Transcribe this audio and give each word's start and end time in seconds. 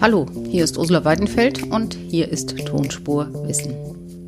Hallo, 0.00 0.24
hier 0.48 0.64
ist 0.64 0.78
Ursula 0.78 1.04
Weidenfeld 1.04 1.70
und 1.70 1.94
hier 2.08 2.26
ist 2.26 2.56
Tonspur 2.64 3.28
Wissen. 3.46 3.74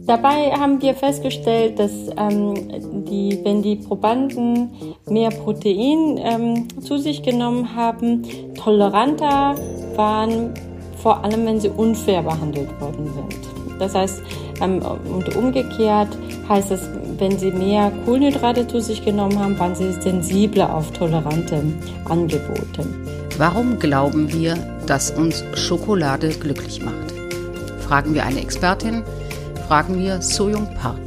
Dabei 0.07 0.51
haben 0.51 0.83
wir 0.83 0.95
festgestellt, 0.95 1.79
dass 1.79 1.93
ähm, 2.19 3.07
die, 3.09 3.41
wenn 3.43 3.63
die 3.63 3.77
Probanden 3.77 4.69
mehr 5.09 5.31
Protein 5.31 6.21
ähm, 6.23 6.69
zu 6.83 6.99
sich 6.99 7.23
genommen 7.23 7.75
haben, 7.75 8.23
toleranter 8.55 9.55
waren, 9.97 10.53
vor 10.99 11.25
allem 11.25 11.47
wenn 11.47 11.59
sie 11.59 11.71
unfair 11.71 12.23
behandelt 12.23 12.69
worden 12.79 13.11
sind. 13.15 13.81
Das 13.81 13.95
heißt, 13.95 14.21
ähm, 14.61 14.83
und 15.11 15.35
umgekehrt 15.35 16.19
heißt 16.51 16.71
es, 16.71 16.83
wenn 17.17 17.39
sie 17.39 17.51
mehr 17.51 17.91
Kohlenhydrate 18.05 18.67
zu 18.67 18.79
sich 18.79 19.03
genommen 19.03 19.39
haben, 19.39 19.59
waren 19.59 19.75
sie 19.75 19.91
sensibler 19.93 20.75
auf 20.75 20.91
tolerante 20.91 21.63
Angebote. 22.05 22.87
Warum 23.39 23.79
glauben 23.79 24.31
wir, 24.31 24.59
dass 24.87 25.11
uns 25.11 25.45
Schokolade 25.55 26.31
glücklich 26.31 26.83
macht? 26.83 27.13
Fragen 27.81 28.15
wir 28.15 28.25
eine 28.25 28.41
Expertin, 28.41 29.03
fragen 29.67 29.99
wir 29.99 30.23
Soyoung 30.23 30.73
Park. 30.75 31.01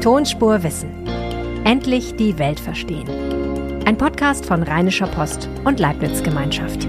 Tonspur 0.00 0.62
Wissen. 0.62 0.90
Endlich 1.64 2.16
die 2.16 2.38
Welt 2.38 2.58
verstehen. 2.58 3.08
Ein 3.84 3.96
Podcast 3.96 4.46
von 4.46 4.62
Rheinischer 4.62 5.06
Post 5.06 5.48
und 5.64 5.78
Leibniz 5.78 6.22
Gemeinschaft. 6.22 6.86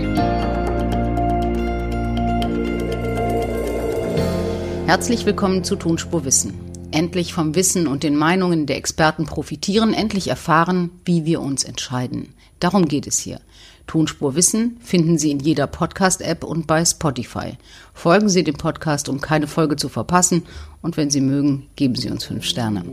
Herzlich 4.87 5.25
willkommen 5.25 5.63
zu 5.63 5.75
Tonspur 5.75 6.25
Wissen 6.25 6.72
endlich 6.93 7.33
vom 7.33 7.55
Wissen 7.55 7.87
und 7.87 8.03
den 8.03 8.15
Meinungen 8.15 8.65
der 8.65 8.77
Experten 8.77 9.25
profitieren, 9.25 9.93
endlich 9.93 10.29
erfahren, 10.29 10.91
wie 11.05 11.25
wir 11.25 11.41
uns 11.41 11.63
entscheiden. 11.63 12.33
Darum 12.59 12.87
geht 12.87 13.07
es 13.07 13.19
hier. 13.19 13.41
Tonspur 13.87 14.35
Wissen 14.35 14.77
finden 14.81 15.17
Sie 15.17 15.31
in 15.31 15.39
jeder 15.39 15.67
Podcast-App 15.67 16.43
und 16.43 16.67
bei 16.67 16.85
Spotify. 16.85 17.57
Folgen 17.93 18.29
Sie 18.29 18.43
dem 18.43 18.55
Podcast, 18.55 19.09
um 19.09 19.19
keine 19.19 19.47
Folge 19.47 19.75
zu 19.75 19.89
verpassen 19.89 20.43
und 20.81 20.95
wenn 20.95 21.09
Sie 21.09 21.19
mögen, 21.19 21.67
geben 21.75 21.95
Sie 21.95 22.09
uns 22.09 22.23
fünf 22.23 22.45
Sterne. 22.45 22.83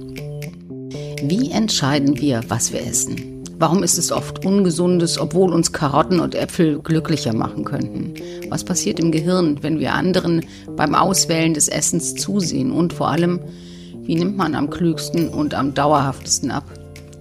Wie 1.22 1.50
entscheiden 1.50 2.18
wir, 2.18 2.42
was 2.48 2.72
wir 2.72 2.84
essen? 2.84 3.44
Warum 3.58 3.82
ist 3.82 3.98
es 3.98 4.10
oft 4.10 4.44
ungesundes, 4.44 5.18
obwohl 5.18 5.52
uns 5.52 5.72
Karotten 5.72 6.18
und 6.18 6.34
Äpfel 6.34 6.80
glücklicher 6.80 7.34
machen 7.34 7.64
könnten? 7.64 8.14
Was 8.48 8.64
passiert 8.64 8.98
im 8.98 9.12
Gehirn, 9.12 9.62
wenn 9.62 9.78
wir 9.78 9.92
anderen 9.92 10.46
beim 10.76 10.94
Auswählen 10.94 11.52
des 11.52 11.68
Essens 11.68 12.14
zusehen? 12.14 12.72
Und 12.72 12.94
vor 12.94 13.08
allem, 13.08 13.40
wie 14.10 14.16
nimmt 14.16 14.36
man 14.36 14.56
am 14.56 14.70
klügsten 14.70 15.28
und 15.28 15.54
am 15.54 15.72
dauerhaftesten 15.72 16.50
ab? 16.50 16.64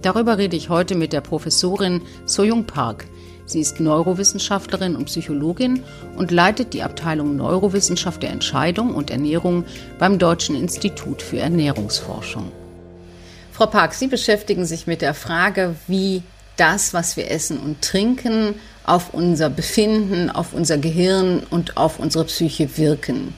Darüber 0.02 0.38
rede 0.38 0.56
ich 0.56 0.70
heute 0.70 0.96
mit 0.96 1.12
der 1.12 1.20
Professorin 1.20 2.02
Soyoung 2.26 2.64
Park. 2.64 3.04
Sie 3.46 3.60
ist 3.60 3.78
Neurowissenschaftlerin 3.78 4.96
und 4.96 5.04
Psychologin 5.04 5.84
und 6.16 6.32
leitet 6.32 6.74
die 6.74 6.82
Abteilung 6.82 7.36
Neurowissenschaft 7.36 8.24
der 8.24 8.30
Entscheidung 8.30 8.92
und 8.92 9.12
Ernährung 9.12 9.66
beim 10.00 10.18
Deutschen 10.18 10.56
Institut 10.56 11.22
für 11.22 11.38
Ernährungsforschung. 11.38 12.50
Frau 13.52 13.66
Park, 13.66 13.94
Sie 13.94 14.08
beschäftigen 14.08 14.64
sich 14.64 14.88
mit 14.88 15.00
der 15.00 15.14
Frage, 15.14 15.76
wie 15.86 16.24
das, 16.56 16.92
was 16.92 17.16
wir 17.16 17.30
essen 17.30 17.60
und 17.60 17.82
trinken, 17.82 18.56
auf 18.82 19.14
unser 19.14 19.48
Befinden, 19.48 20.28
auf 20.28 20.54
unser 20.54 20.76
Gehirn 20.76 21.44
und 21.50 21.76
auf 21.76 22.00
unsere 22.00 22.24
Psyche 22.24 22.76
wirken. 22.78 23.32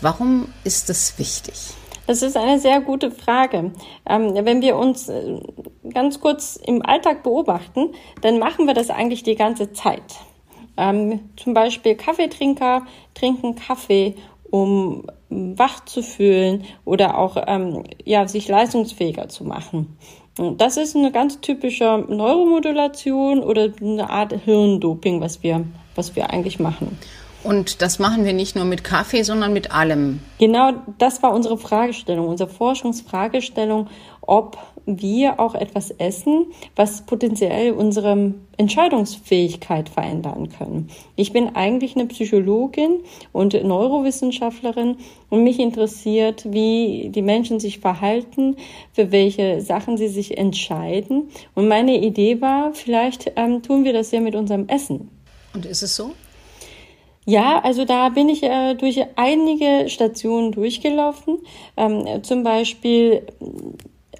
Warum 0.00 0.48
ist 0.64 0.88
das 0.88 1.16
wichtig? 1.20 1.74
Das 2.06 2.22
ist 2.22 2.36
eine 2.36 2.58
sehr 2.58 2.80
gute 2.80 3.10
Frage. 3.10 3.72
Ähm, 4.08 4.34
wenn 4.34 4.60
wir 4.60 4.76
uns 4.76 5.08
äh, 5.08 5.40
ganz 5.92 6.20
kurz 6.20 6.56
im 6.56 6.84
Alltag 6.84 7.22
beobachten, 7.22 7.92
dann 8.20 8.38
machen 8.38 8.66
wir 8.66 8.74
das 8.74 8.90
eigentlich 8.90 9.22
die 9.22 9.36
ganze 9.36 9.72
Zeit. 9.72 10.02
Ähm, 10.76 11.20
zum 11.36 11.54
Beispiel 11.54 11.94
Kaffeetrinker 11.94 12.86
trinken 13.14 13.54
Kaffee, 13.54 14.16
um 14.50 15.06
wach 15.28 15.84
zu 15.84 16.02
fühlen 16.02 16.64
oder 16.84 17.18
auch 17.18 17.36
ähm, 17.46 17.84
ja, 18.04 18.26
sich 18.26 18.48
leistungsfähiger 18.48 19.28
zu 19.28 19.44
machen. 19.44 19.96
Das 20.56 20.78
ist 20.78 20.96
eine 20.96 21.12
ganz 21.12 21.40
typische 21.40 22.04
Neuromodulation 22.08 23.40
oder 23.40 23.68
eine 23.80 24.08
Art 24.08 24.32
Hirndoping, 24.32 25.20
was 25.20 25.42
wir, 25.42 25.64
was 25.94 26.16
wir 26.16 26.30
eigentlich 26.30 26.58
machen. 26.58 26.98
Und 27.44 27.82
das 27.82 27.98
machen 27.98 28.24
wir 28.24 28.32
nicht 28.32 28.54
nur 28.54 28.64
mit 28.64 28.84
Kaffee, 28.84 29.22
sondern 29.22 29.52
mit 29.52 29.72
allem. 29.72 30.20
Genau, 30.38 30.72
das 30.98 31.22
war 31.22 31.32
unsere 31.32 31.58
Fragestellung, 31.58 32.28
unsere 32.28 32.48
Forschungsfragestellung, 32.48 33.88
ob 34.20 34.58
wir 34.86 35.38
auch 35.38 35.54
etwas 35.54 35.90
essen, 35.90 36.46
was 36.74 37.02
potenziell 37.02 37.72
unsere 37.72 38.34
Entscheidungsfähigkeit 38.56 39.88
verändern 39.88 40.48
können. 40.48 40.90
Ich 41.16 41.32
bin 41.32 41.54
eigentlich 41.54 41.94
eine 41.96 42.06
Psychologin 42.06 43.00
und 43.32 43.54
Neurowissenschaftlerin 43.54 44.96
und 45.30 45.44
mich 45.44 45.58
interessiert, 45.58 46.44
wie 46.50 47.10
die 47.10 47.22
Menschen 47.22 47.60
sich 47.60 47.78
verhalten, 47.78 48.56
für 48.92 49.12
welche 49.12 49.60
Sachen 49.60 49.96
sie 49.96 50.08
sich 50.08 50.36
entscheiden. 50.38 51.30
Und 51.54 51.68
meine 51.68 52.00
Idee 52.00 52.40
war, 52.40 52.72
vielleicht 52.74 53.32
ähm, 53.36 53.62
tun 53.62 53.84
wir 53.84 53.92
das 53.92 54.10
ja 54.10 54.20
mit 54.20 54.34
unserem 54.34 54.68
Essen. 54.68 55.10
Und 55.54 55.66
ist 55.66 55.82
es 55.82 55.94
so? 55.94 56.12
Ja, 57.24 57.60
also 57.62 57.84
da 57.84 58.08
bin 58.08 58.28
ich 58.28 58.42
äh, 58.42 58.74
durch 58.74 59.00
einige 59.14 59.88
Stationen 59.88 60.52
durchgelaufen. 60.52 61.38
Ähm, 61.76 62.22
zum 62.22 62.42
Beispiel 62.42 63.22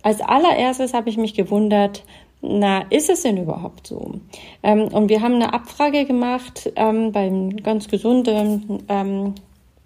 als 0.03 0.21
allererstes 0.21 0.95
habe 0.95 1.11
ich 1.11 1.17
mich 1.17 1.35
gewundert, 1.35 2.05
na, 2.41 2.83
ist 2.91 3.09
es 3.09 3.23
denn 3.23 3.37
überhaupt 3.37 3.87
so? 3.87 4.15
Ähm, 4.63 4.89
und 4.89 5.09
wir 5.09 5.23
haben 5.23 5.35
eine 5.35 5.55
Abfrage 5.55 6.05
gemacht 6.05 6.73
ähm, 6.75 7.13
beim 7.13 7.57
ganz 7.57 7.89
gesunden 7.89 8.83
ähm, 8.89 9.35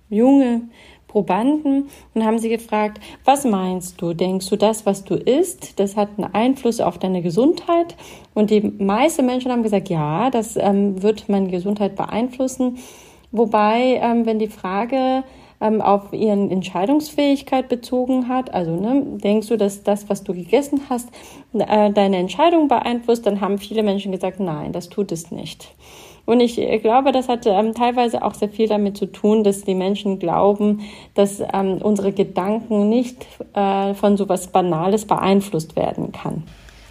junge 0.09 0.62
Probanden 1.06 1.88
und 2.15 2.25
haben 2.25 2.38
sie 2.38 2.48
gefragt, 2.48 2.98
was 3.25 3.44
meinst 3.44 4.00
du? 4.00 4.12
Denkst 4.15 4.48
du, 4.48 4.56
das, 4.56 4.87
was 4.87 5.04
du 5.04 5.15
isst, 5.15 5.78
das 5.78 5.97
hat 5.97 6.10
einen 6.16 6.34
Einfluss 6.34 6.81
auf 6.81 6.98
deine 6.98 7.22
Gesundheit? 7.22 7.94
Und 8.34 8.50
die 8.50 8.60
meisten 8.60 9.25
Menschen 9.27 9.50
haben 9.50 9.62
gesagt, 9.62 9.88
ja, 9.88 10.31
das 10.31 10.56
ähm, 10.56 11.03
wird 11.03 11.28
meine 11.28 11.48
Gesundheit 11.48 11.97
beeinflussen. 11.97 12.78
Wobei, 13.36 14.00
ähm, 14.02 14.26
wenn 14.26 14.38
die 14.38 14.48
Frage 14.48 15.24
ähm, 15.60 15.80
auf 15.80 16.12
ihren 16.12 16.50
Entscheidungsfähigkeit 16.50 17.69
bezogen 17.69 18.28
hat, 18.28 18.52
also 18.52 18.72
ne, 18.72 19.02
denkst 19.04 19.48
du, 19.48 19.56
dass 19.56 19.82
das, 19.82 20.08
was 20.08 20.22
du 20.22 20.34
gegessen 20.34 20.82
hast, 20.91 21.08
äh, 21.54 21.91
deine 21.91 22.16
Entscheidung 22.16 22.69
beeinflusst, 22.69 23.26
dann 23.26 23.41
haben 23.41 23.58
viele 23.58 23.82
Menschen 23.82 24.12
gesagt, 24.12 24.41
nein, 24.41 24.72
das 24.72 24.88
tut 24.88 25.12
es 25.12 25.30
nicht. 25.30 25.74
Und 26.26 26.41
ich 26.41 26.58
äh, 26.58 26.78
glaube, 26.78 27.12
das 27.12 27.28
hat 27.28 27.47
ähm, 27.47 27.72
teilweise 27.72 28.22
auch 28.22 28.34
sehr 28.34 28.48
viel 28.48 28.69
damit 28.69 28.97
zu 28.97 29.06
tun, 29.06 29.44
dass 29.44 29.62
die 29.62 29.74
Menschen 29.74 30.18
glauben, 30.18 30.80
dass 31.14 31.41
ähm, 31.41 31.78
unsere 31.80 32.12
Gedanken 32.12 32.88
nicht 32.88 33.26
äh, 33.54 33.94
von 33.94 34.16
so 34.16 34.28
was 34.28 34.48
Banales 34.48 35.06
beeinflusst 35.06 35.76
werden 35.76 36.12
kann. 36.12 36.42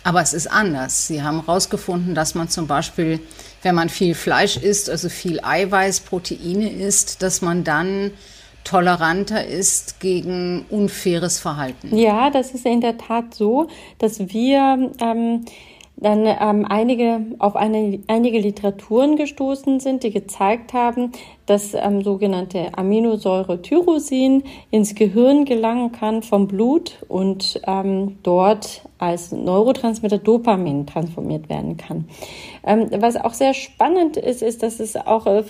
Aber 0.05 0.21
es 0.21 0.33
ist 0.33 0.45
anders. 0.45 1.07
Sie 1.07 1.23
haben 1.23 1.43
herausgefunden, 1.45 2.13
dass 2.13 2.35
man 2.35 2.47
zum 2.47 2.67
Beispiel, 2.67 3.19
wenn 3.63 3.73
man 3.73 3.89
viel 3.89 4.13
Fleisch 4.13 4.55
isst, 4.55 4.87
also 4.87 5.09
viel 5.09 5.39
Eiweiß, 5.41 6.01
Proteine 6.01 6.69
isst, 6.69 7.23
dass 7.23 7.41
man 7.41 7.63
dann 7.63 8.11
toleranter 8.63 9.45
ist 9.47 9.99
gegen 9.99 10.65
unfaires 10.69 11.39
Verhalten. 11.39 11.97
Ja, 11.97 12.29
das 12.29 12.51
ist 12.51 12.67
in 12.67 12.81
der 12.81 12.99
Tat 12.99 13.33
so, 13.33 13.67
dass 13.97 14.19
wir 14.19 14.91
ähm, 15.01 15.45
dann 15.97 16.25
ähm, 16.25 16.65
einige 16.67 17.21
auf 17.39 17.55
eine, 17.55 17.99
einige 18.07 18.39
Literaturen 18.39 19.15
gestoßen 19.15 19.79
sind, 19.79 20.03
die 20.03 20.11
gezeigt 20.11 20.73
haben, 20.73 21.13
dass 21.45 21.73
ähm, 21.73 22.03
sogenannte 22.03 22.77
Aminosäure 22.77 23.61
Tyrosin 23.61 24.43
ins 24.71 24.95
Gehirn 24.95 25.45
gelangen 25.45 25.93
kann 25.93 26.21
vom 26.21 26.47
Blut 26.47 26.97
und 27.07 27.61
ähm, 27.65 28.17
dort 28.23 28.81
als 28.97 29.31
Neurotransmitter 29.31 30.17
Dopamin 30.17 30.85
transformiert 30.85 31.47
werden 31.47 31.77
kann. 31.77 32.05
Ähm, 32.65 32.87
was 32.97 33.15
auch 33.15 33.33
sehr 33.33 33.53
spannend 33.53 34.17
ist, 34.17 34.41
ist, 34.41 34.63
dass 34.63 34.81
es 34.81 34.97
auch 34.97 35.27
äh, 35.27 35.43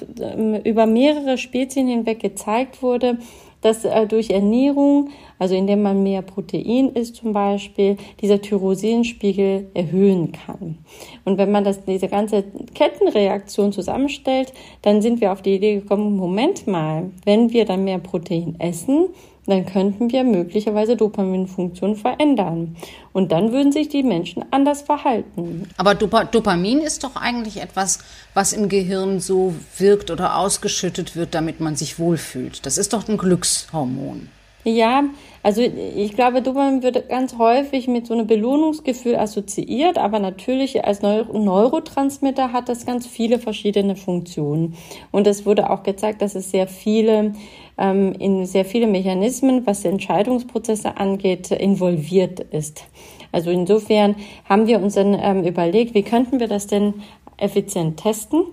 über 0.64 0.86
mehrere 0.86 1.40
Spezien 1.40 1.88
hinweg 1.88 2.20
gezeigt 2.20 2.84
wurde, 2.84 3.18
dass 3.62 3.84
äh, 3.84 4.06
durch 4.06 4.30
Ernährung, 4.30 5.10
also 5.40 5.56
indem 5.56 5.82
man 5.82 6.04
mehr 6.04 6.22
Protein 6.22 6.90
isst 6.90 7.18
zum 7.18 7.34
Beispiel, 7.34 7.98
dieser 8.22 8.42
Tyrosinspiegel 8.42 9.70
erhöhen 9.74 10.32
kann. 10.32 10.78
Und 11.24 11.38
wenn 11.38 11.52
man 11.52 11.64
das, 11.64 11.84
diese 11.86 12.08
ganze 12.08 12.44
Kettenreaktion 12.74 13.72
zusammenstellt, 13.72 14.54
dann 14.82 15.02
sind 15.02 15.22
wir 15.22 15.32
auf 15.32 15.42
die 15.42 15.56
Idee 15.56 15.76
gekommen, 15.76 16.16
Moment 16.16 16.68
mal, 16.68 17.12
wenn 17.26 17.52
wir 17.52 17.66
dann 17.66 17.84
mehr 17.84 18.00
Protein 18.00 18.56
essen, 18.60 19.08
dann 19.48 19.66
könnten 19.66 20.12
wir 20.12 20.24
möglicherweise 20.24 20.96
Dopaminfunktion 20.96 21.96
verändern. 21.96 22.76
Und 23.14 23.32
dann 23.32 23.52
würden 23.52 23.72
sich 23.72 23.90
die 23.90 24.04
Menschen 24.04 24.44
anders 24.52 24.82
verhalten. 24.82 25.68
Aber 25.78 25.94
Dopamin 25.94 26.80
ist 26.80 27.04
doch 27.04 27.16
eigentlich 27.16 27.62
etwas, 27.62 28.00
was 28.34 28.54
im 28.54 28.70
Gehirn 28.70 29.20
so 29.20 29.54
wirkt 29.78 30.10
oder 30.10 30.38
ausgeschüttet 30.38 31.16
wird, 31.16 31.36
damit 31.36 31.60
man 31.60 31.76
sich 31.76 32.00
wohlfühlt. 32.00 32.66
Das 32.66 32.78
ist 32.78 32.94
doch 32.94 33.08
ein 33.08 33.18
Glückshormon. 33.18 34.30
Ja, 34.68 35.04
also 35.44 35.62
ich 35.62 36.16
glaube, 36.16 36.42
Dopamin 36.42 36.82
wird 36.82 37.08
ganz 37.08 37.38
häufig 37.38 37.88
mit 37.88 38.08
so 38.08 38.16
einem 38.16 38.26
Belohnungsgefühl 38.26 39.16
assoziiert, 39.16 40.00
aber 40.00 40.18
natürlich 40.18 40.84
als 40.84 41.04
Neurotransmitter 41.04 42.52
hat 42.52 42.68
das 42.68 42.88
ganz 42.88 43.06
viele 43.06 43.38
verschiedene 43.38 43.96
Funktionen. 43.96 44.76
Und 45.12 45.28
es 45.28 45.46
wurde 45.46 45.70
auch 45.70 45.84
gezeigt, 45.84 46.24
dass 46.24 46.34
es 46.34 46.50
sehr 46.50 46.66
viele 46.68 47.34
ähm, 47.78 48.14
in 48.18 48.48
sehr 48.48 48.66
viele 48.66 48.88
Mechanismen, 48.88 49.68
was 49.68 49.86
Entscheidungsprozesse 49.86 50.98
angeht, 50.98 51.52
involviert 51.52 52.40
ist. 52.40 52.86
Also 53.32 53.52
insofern 53.52 54.16
haben 54.50 54.66
wir 54.66 54.82
uns 54.82 54.96
dann 54.96 55.14
ähm, 55.14 55.44
überlegt, 55.44 55.94
wie 55.94 56.02
könnten 56.02 56.40
wir 56.40 56.48
das 56.48 56.66
denn 56.66 56.96
effizient 57.38 57.98
testen? 57.98 58.46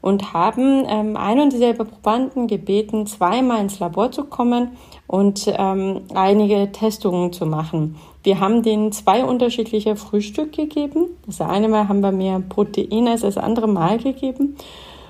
Und 0.00 0.32
haben 0.32 0.84
ähm, 0.88 1.16
ein 1.16 1.40
und 1.40 1.52
dieselbe 1.52 1.84
Probanden 1.84 2.46
gebeten, 2.46 3.06
zweimal 3.06 3.60
ins 3.60 3.78
Labor 3.78 4.10
zu 4.12 4.24
kommen 4.24 4.76
und 5.06 5.46
ähm, 5.46 6.02
einige 6.14 6.70
Testungen 6.72 7.32
zu 7.32 7.46
machen. 7.46 7.96
Wir 8.22 8.40
haben 8.40 8.62
denen 8.62 8.92
zwei 8.92 9.24
unterschiedliche 9.24 9.96
Frühstück 9.96 10.52
gegeben. 10.52 11.06
Das 11.26 11.40
eine 11.40 11.68
Mal 11.68 11.88
haben 11.88 12.00
wir 12.00 12.12
mehr 12.12 12.40
Protein 12.40 13.08
als 13.08 13.22
das 13.22 13.38
andere 13.38 13.68
Mal 13.68 13.98
gegeben 13.98 14.56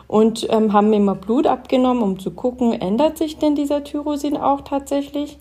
und 0.09 0.47
ähm, 0.51 0.73
haben 0.73 0.93
immer 0.93 1.15
Blut 1.15 1.47
abgenommen, 1.47 2.03
um 2.03 2.19
zu 2.19 2.31
gucken, 2.33 2.73
ändert 2.73 3.19
sich 3.19 3.39
denn 3.39 3.55
dieser 3.55 3.85
Tyrosin 3.85 4.37
auch 4.37 4.63
tatsächlich? 4.63 5.39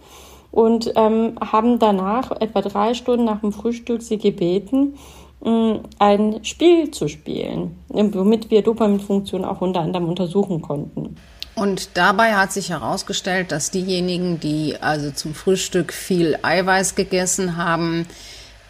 Und 0.51 0.93
ähm, 0.95 1.35
haben 1.39 1.77
danach, 1.77 2.31
etwa 2.39 2.61
drei 2.61 2.93
Stunden 2.93 3.25
nach 3.25 3.41
dem 3.41 3.51
Frühstück, 3.51 4.01
sie 4.01 4.17
gebeten, 4.17 4.95
ein 5.41 6.43
Spiel 6.43 6.91
zu 6.91 7.07
spielen, 7.07 7.77
womit 7.89 8.49
wir 8.49 8.63
Dopaminfunktion 8.63 9.45
auch 9.45 9.61
unter 9.61 9.81
anderem 9.81 10.09
untersuchen 10.09 10.61
konnten. 10.61 11.15
Und 11.55 11.89
dabei 11.95 12.35
hat 12.35 12.53
sich 12.53 12.69
herausgestellt, 12.69 13.51
dass 13.51 13.71
diejenigen, 13.71 14.39
die 14.39 14.75
also 14.79 15.09
zum 15.11 15.33
Frühstück 15.33 15.91
viel 15.91 16.37
Eiweiß 16.41 16.95
gegessen 16.95 17.57
haben, 17.57 18.05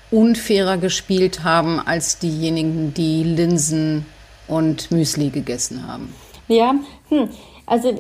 unfairer 0.09 0.77
gespielt 0.77 1.43
haben 1.43 1.79
als 1.79 2.19
diejenigen, 2.19 2.93
die 2.93 3.23
Linsen 3.23 4.05
und 4.47 4.89
Müsli 4.91 5.29
gegessen 5.29 5.85
haben. 5.85 6.13
Ja, 6.47 6.75
hm. 7.09 7.29
Also 7.67 7.93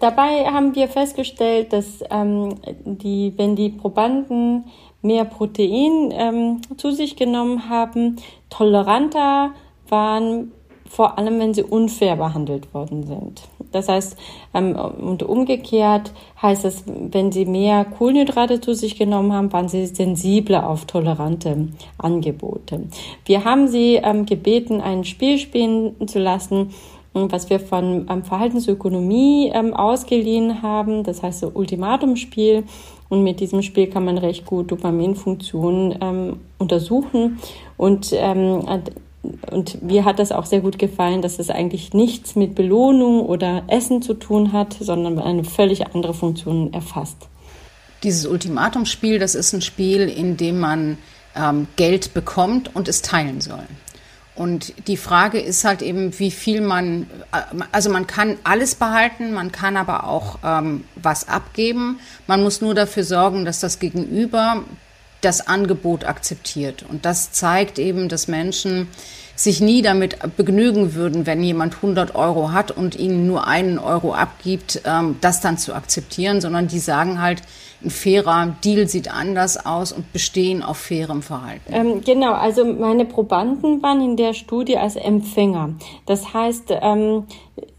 dabei 0.00 0.46
haben 0.46 0.74
wir 0.74 0.88
festgestellt, 0.88 1.72
dass 1.72 2.04
ähm, 2.10 2.56
die, 2.84 3.32
wenn 3.36 3.54
die 3.54 3.70
Probanden 3.70 4.64
mehr 5.00 5.24
Protein 5.24 6.10
ähm, 6.12 6.60
zu 6.76 6.90
sich 6.90 7.16
genommen 7.16 7.68
haben, 7.68 8.16
toleranter 8.50 9.52
waren, 9.88 10.52
vor 10.88 11.18
allem 11.18 11.38
wenn 11.38 11.54
sie 11.54 11.62
unfair 11.62 12.16
behandelt 12.16 12.74
worden 12.74 13.04
sind. 13.04 13.42
Das 13.70 13.88
heißt, 13.88 14.18
ähm, 14.54 14.74
und 14.74 15.22
umgekehrt 15.22 16.12
heißt 16.40 16.64
es, 16.64 16.84
wenn 16.86 17.30
sie 17.30 17.46
mehr 17.46 17.84
Kohlenhydrate 17.84 18.60
zu 18.60 18.74
sich 18.74 18.98
genommen 18.98 19.32
haben, 19.32 19.52
waren 19.52 19.68
sie 19.68 19.86
sensibler 19.86 20.68
auf 20.68 20.84
tolerante 20.84 21.68
Angebote. 21.96 22.88
Wir 23.24 23.44
haben 23.44 23.68
sie 23.68 24.00
ähm, 24.02 24.26
gebeten, 24.26 24.80
ein 24.80 25.04
Spiel 25.04 25.38
spielen 25.38 26.08
zu 26.08 26.18
lassen, 26.18 26.74
was 27.14 27.50
wir 27.50 27.60
von 27.60 28.06
ähm, 28.08 28.24
Verhaltensökonomie 28.24 29.50
ähm, 29.54 29.74
ausgeliehen 29.74 30.62
haben, 30.62 31.04
das 31.04 31.22
heißt 31.22 31.40
so 31.40 31.50
Ultimatumspiel. 31.52 32.64
Und 33.08 33.22
mit 33.22 33.40
diesem 33.40 33.60
Spiel 33.60 33.88
kann 33.88 34.06
man 34.06 34.16
recht 34.16 34.46
gut 34.46 34.70
Dopaminfunktionen 34.70 35.98
ähm, 36.00 36.40
untersuchen. 36.56 37.38
Und, 37.76 38.10
ähm, 38.12 38.64
und 39.50 39.82
mir 39.82 40.06
hat 40.06 40.18
das 40.18 40.32
auch 40.32 40.46
sehr 40.46 40.60
gut 40.60 40.78
gefallen, 40.78 41.20
dass 41.20 41.38
es 41.38 41.50
eigentlich 41.50 41.92
nichts 41.92 42.36
mit 42.36 42.54
Belohnung 42.54 43.20
oder 43.20 43.64
Essen 43.66 44.00
zu 44.00 44.14
tun 44.14 44.52
hat, 44.52 44.74
sondern 44.80 45.18
eine 45.18 45.44
völlig 45.44 45.86
andere 45.94 46.14
Funktion 46.14 46.72
erfasst. 46.72 47.28
Dieses 48.02 48.26
Ultimatumspiel, 48.26 49.18
das 49.18 49.34
ist 49.34 49.52
ein 49.52 49.60
Spiel, 49.60 50.08
in 50.08 50.38
dem 50.38 50.58
man 50.58 50.96
ähm, 51.36 51.66
Geld 51.76 52.14
bekommt 52.14 52.74
und 52.74 52.88
es 52.88 53.02
teilen 53.02 53.42
soll. 53.42 53.66
Und 54.34 54.88
die 54.88 54.96
Frage 54.96 55.38
ist 55.38 55.64
halt 55.64 55.82
eben, 55.82 56.18
wie 56.18 56.30
viel 56.30 56.62
man, 56.62 57.06
also 57.70 57.90
man 57.90 58.06
kann 58.06 58.38
alles 58.44 58.74
behalten, 58.74 59.34
man 59.34 59.52
kann 59.52 59.76
aber 59.76 60.04
auch 60.04 60.38
ähm, 60.42 60.84
was 60.94 61.28
abgeben. 61.28 62.00
Man 62.26 62.42
muss 62.42 62.62
nur 62.62 62.74
dafür 62.74 63.04
sorgen, 63.04 63.44
dass 63.44 63.60
das 63.60 63.78
Gegenüber 63.78 64.64
das 65.20 65.46
Angebot 65.46 66.04
akzeptiert. 66.04 66.84
Und 66.88 67.04
das 67.04 67.32
zeigt 67.32 67.78
eben, 67.78 68.08
dass 68.08 68.26
Menschen 68.26 68.88
sich 69.42 69.60
nie 69.60 69.82
damit 69.82 70.18
begnügen 70.36 70.94
würden, 70.94 71.26
wenn 71.26 71.42
jemand 71.42 71.76
100 71.76 72.14
Euro 72.14 72.52
hat 72.52 72.70
und 72.70 72.94
ihnen 72.96 73.26
nur 73.26 73.46
einen 73.46 73.78
Euro 73.78 74.14
abgibt, 74.14 74.82
ähm, 74.84 75.16
das 75.20 75.40
dann 75.40 75.58
zu 75.58 75.74
akzeptieren, 75.74 76.40
sondern 76.40 76.68
die 76.68 76.78
sagen 76.78 77.20
halt, 77.20 77.42
ein 77.84 77.90
fairer 77.90 78.54
Deal 78.64 78.86
sieht 78.86 79.12
anders 79.12 79.66
aus 79.66 79.90
und 79.90 80.12
bestehen 80.12 80.62
auf 80.62 80.76
fairem 80.76 81.22
Verhalten. 81.22 81.72
Ähm, 81.72 82.00
genau, 82.04 82.32
also 82.32 82.64
meine 82.64 83.04
Probanden 83.04 83.82
waren 83.82 84.00
in 84.00 84.16
der 84.16 84.34
Studie 84.34 84.76
als 84.76 84.94
Empfänger. 84.94 85.70
Das 86.06 86.32
heißt, 86.32 86.74
ähm, 86.80 87.24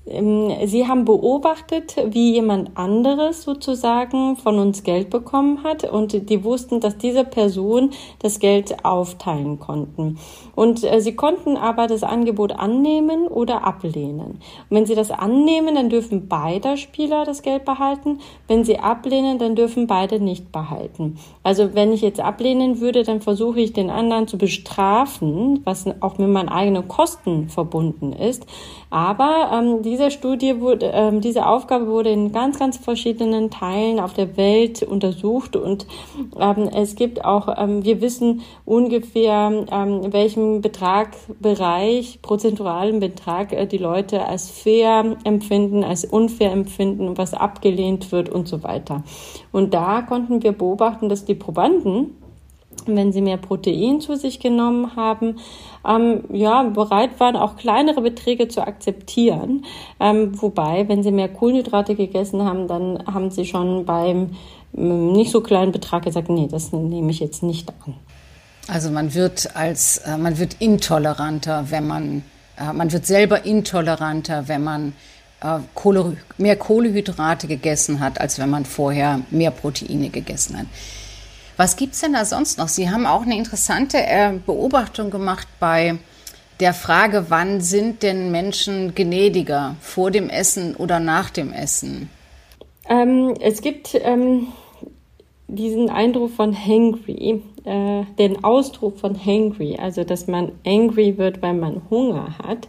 Sie 0.06 0.86
haben 0.86 1.06
beobachtet, 1.06 1.96
wie 2.10 2.34
jemand 2.34 2.78
anderes 2.78 3.44
sozusagen 3.44 4.36
von 4.36 4.60
uns 4.60 4.84
Geld 4.84 5.10
bekommen 5.10 5.64
hat 5.64 5.86
und 5.86 6.30
die 6.30 6.44
wussten, 6.44 6.82
dass 6.82 6.98
diese 6.98 7.24
Person 7.24 7.92
das 8.20 8.40
Geld 8.40 8.84
aufteilen 8.84 9.60
konnten. 9.60 10.18
Und 10.56 10.84
äh, 10.84 11.00
sie 11.00 11.16
konnten 11.16 11.56
aber 11.56 11.88
das 11.88 12.04
Angebot 12.04 12.52
annehmen 12.52 13.28
oder 13.28 13.64
ablehnen. 13.66 14.40
Und 14.70 14.72
wenn 14.72 14.86
sie 14.86 14.96
das 14.96 15.10
annehmen, 15.10 15.76
dann 15.76 15.90
dürfen 15.90 16.28
beide 16.28 16.76
Spieler 16.76 17.24
das 17.24 17.42
Geld 17.42 17.64
behalten. 17.64 18.20
Wenn 18.50 18.66
sie 18.66 18.80
ablehnen, 18.80 19.40
dann 19.40 19.56
dürfen 19.56 19.88
beide 19.88 20.20
nicht 20.20 20.52
behalten. 20.52 21.18
Also 21.44 21.76
wenn 21.76 21.94
ich 21.94 22.02
jetzt 22.02 22.20
ablehnen 22.20 22.82
würde, 22.82 23.04
dann 23.04 23.22
versuche 23.22 23.62
ich 23.62 23.72
den 23.72 23.90
anderen 23.90 24.28
zu 24.28 24.38
bestrafen, 24.38 25.62
was 25.64 25.86
auch 26.02 26.18
mit 26.18 26.28
meinen 26.28 26.50
eigenen 26.50 26.90
Kosten 26.90 27.48
verbunden 27.48 28.12
ist. 28.12 28.46
Aber 28.90 29.50
ähm, 29.54 29.82
diese 29.94 30.10
Studie 30.10 30.60
wurde, 30.60 30.90
ähm, 30.92 31.22
diese 31.22 31.46
Aufgabe 31.46 31.86
wurde 31.86 32.10
in 32.10 32.32
ganz, 32.32 32.58
ganz 32.58 32.78
verschiedenen 32.78 33.52
Teilen 33.52 34.00
auf 34.00 34.14
der 34.14 34.38
Welt 34.38 34.82
untersucht 34.82 35.56
und 35.56 35.86
ähm, 36.40 36.68
es 36.74 36.96
gibt 36.96 37.24
auch, 37.24 37.48
ähm, 37.60 37.86
wir 37.86 38.02
wissen 38.02 38.42
ungefähr, 38.66 39.68
ähm, 39.72 40.12
welchen 40.12 40.62
Betrag, 40.62 41.12
prozentualen 42.24 43.02
Betrag 43.02 43.54
äh, 43.54 43.68
die 43.68 43.78
Leute 43.78 44.26
als 44.26 44.50
fair 44.50 45.16
empfinden, 45.26 45.84
als 45.84 46.06
unfair 46.06 46.52
empfinden, 46.52 47.16
was 47.16 47.36
abgelehnt 47.36 48.12
wird 48.12 48.30
und 48.30 48.48
so 48.48 48.64
weiter. 48.64 49.04
Und 49.52 49.76
da 49.76 50.02
konnten 50.02 50.42
wir 50.42 50.54
beobachten, 50.54 51.08
dass 51.08 51.24
die 51.24 51.36
Probanden 51.36 52.16
wenn 52.86 53.12
sie 53.12 53.22
mehr 53.22 53.38
Protein 53.38 54.02
zu 54.02 54.16
sich 54.16 54.40
genommen 54.40 54.96
haben, 54.96 55.38
ähm, 55.88 56.24
ja, 56.32 56.64
bereit 56.64 57.20
waren, 57.20 57.36
auch 57.36 57.56
kleinere 57.58 58.02
Beträge 58.02 58.48
zu 58.48 58.66
akzeptieren. 58.66 59.66
Ähm, 60.00 60.42
wobei, 60.42 60.88
wenn 60.88 61.04
sie 61.04 61.12
mehr 61.12 61.30
Kohlenhydrate 61.30 61.96
gegessen 61.96 62.44
haben, 62.44 62.68
dann 62.68 63.04
haben 63.06 63.32
sie 63.32 63.46
schon 63.46 63.86
beim 63.86 64.32
ähm, 64.76 65.12
nicht 65.14 65.32
so 65.32 65.42
kleinen 65.42 65.72
Betrag 65.72 66.04
gesagt, 66.04 66.30
nee, 66.30 66.48
das 66.50 66.72
nehme 66.72 67.12
ich 67.12 67.20
jetzt 67.20 67.44
nicht 67.44 67.70
an. 67.86 67.96
Also 68.68 68.90
man 68.90 69.14
wird 69.14 69.56
als, 69.56 69.98
äh, 70.00 70.18
man 70.18 70.40
wird 70.40 70.58
intoleranter, 70.60 71.66
wenn 71.70 71.88
man, 71.88 72.24
äh, 72.58 72.72
man 72.72 72.92
wird 72.92 73.06
selber 73.06 73.46
intoleranter, 73.46 74.48
wenn 74.48 74.64
man 74.64 74.94
äh, 75.42 75.60
mehr 76.38 76.56
Kohlehydrate 76.56 77.48
gegessen 77.48 78.00
hat, 78.00 78.22
als 78.22 78.40
wenn 78.40 78.50
man 78.50 78.66
vorher 78.66 79.20
mehr 79.30 79.52
Proteine 79.52 80.10
gegessen 80.10 80.58
hat. 80.58 80.66
Was 81.58 81.76
gibt 81.76 81.94
es 81.94 82.02
denn 82.02 82.14
da 82.14 82.26
sonst 82.26 82.58
noch? 82.58 82.68
Sie 82.68 82.90
haben 82.90 83.06
auch 83.06 83.22
eine 83.22 83.38
interessante 83.38 83.98
äh, 83.98 84.34
Beobachtung 84.46 85.12
gemacht 85.12 85.48
bei 85.60 86.00
der 86.60 86.74
Frage, 86.74 87.26
wann 87.30 87.62
sind 87.62 88.04
denn 88.04 88.32
Menschen 88.32 88.96
gnädiger, 88.96 89.76
vor 89.82 90.12
dem 90.12 90.30
Essen 90.30 90.76
oder 90.76 91.00
nach 91.00 91.30
dem 91.30 91.52
Essen? 91.52 92.10
Ähm, 92.90 93.34
es 93.40 93.62
gibt 93.62 93.96
ähm, 93.96 94.48
diesen 95.48 95.90
Eindruck 95.90 96.32
von 96.32 96.56
hangry, 96.56 97.42
äh, 97.66 98.04
den 98.18 98.44
Ausdruck 98.44 99.00
von 99.00 99.18
hangry, 99.18 99.78
also 99.78 100.04
dass 100.04 100.28
man 100.28 100.52
angry 100.66 101.18
wird, 101.18 101.42
weil 101.42 101.54
man 101.54 101.82
Hunger 101.90 102.38
hat. 102.40 102.68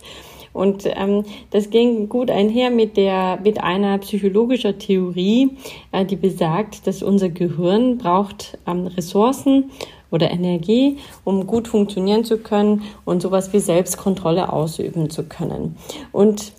Und 0.55 0.85
ähm, 0.87 1.25
das 1.51 1.69
ging 1.69 2.09
gut 2.09 2.31
einher 2.31 2.71
mit 2.71 2.97
der 2.97 3.39
mit 3.43 3.63
einer 3.63 3.99
psychologischen 3.99 4.79
Theorie, 4.79 5.51
äh, 5.93 6.07
die 6.07 6.17
besagt, 6.17 6.87
dass 6.87 7.03
unser 7.03 7.29
Gehirn 7.29 7.99
braucht 7.99 8.57
ähm, 8.67 8.87
Ressourcen 8.87 9.71
oder 10.11 10.31
Energie, 10.31 10.99
um 11.25 11.47
gut 11.47 11.67
funktionieren 11.67 12.25
zu 12.25 12.39
können 12.39 12.85
und 13.05 13.21
sowas 13.21 13.53
wie 13.53 13.59
Selbstkontrolle 13.59 14.53
ausüben 14.53 15.11
zu 15.11 15.25
können. 15.25 15.77
Und 16.13 16.53